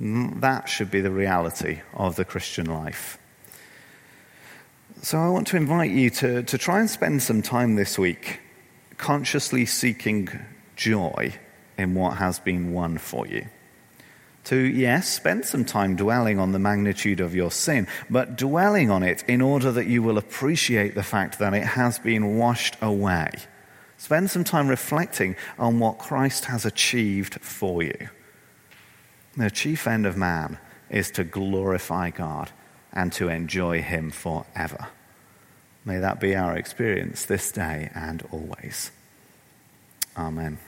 Mm, 0.00 0.40
that 0.40 0.68
should 0.68 0.90
be 0.90 1.00
the 1.00 1.10
reality 1.10 1.80
of 1.94 2.16
the 2.16 2.24
Christian 2.24 2.66
life. 2.66 3.18
So 5.02 5.18
I 5.18 5.28
want 5.28 5.46
to 5.48 5.56
invite 5.56 5.90
you 5.90 6.10
to, 6.10 6.42
to 6.42 6.58
try 6.58 6.80
and 6.80 6.90
spend 6.90 7.22
some 7.22 7.42
time 7.42 7.76
this 7.76 7.98
week 7.98 8.40
consciously 8.96 9.66
seeking 9.66 10.28
joy 10.76 11.34
in 11.76 11.94
what 11.94 12.16
has 12.16 12.38
been 12.38 12.72
won 12.72 12.98
for 12.98 13.26
you. 13.26 13.46
To, 14.44 14.56
yes, 14.56 15.08
spend 15.08 15.46
some 15.46 15.64
time 15.64 15.96
dwelling 15.96 16.38
on 16.38 16.52
the 16.52 16.58
magnitude 16.58 17.20
of 17.20 17.34
your 17.34 17.50
sin, 17.50 17.86
but 18.10 18.36
dwelling 18.36 18.90
on 18.90 19.02
it 19.02 19.24
in 19.26 19.40
order 19.40 19.72
that 19.72 19.86
you 19.86 20.02
will 20.02 20.18
appreciate 20.18 20.94
the 20.94 21.02
fact 21.02 21.38
that 21.38 21.54
it 21.54 21.64
has 21.64 21.98
been 21.98 22.36
washed 22.36 22.76
away 22.82 23.30
Spend 24.04 24.30
some 24.30 24.44
time 24.44 24.68
reflecting 24.68 25.34
on 25.58 25.78
what 25.78 25.96
Christ 25.96 26.44
has 26.44 26.66
achieved 26.66 27.40
for 27.40 27.82
you. 27.82 28.10
The 29.34 29.50
chief 29.50 29.86
end 29.86 30.04
of 30.04 30.14
man 30.14 30.58
is 30.90 31.10
to 31.12 31.24
glorify 31.24 32.10
God 32.10 32.50
and 32.92 33.10
to 33.14 33.30
enjoy 33.30 33.80
Him 33.80 34.10
forever. 34.10 34.88
May 35.86 35.98
that 36.00 36.20
be 36.20 36.36
our 36.36 36.54
experience 36.54 37.24
this 37.24 37.50
day 37.50 37.90
and 37.94 38.22
always. 38.30 38.90
Amen. 40.18 40.58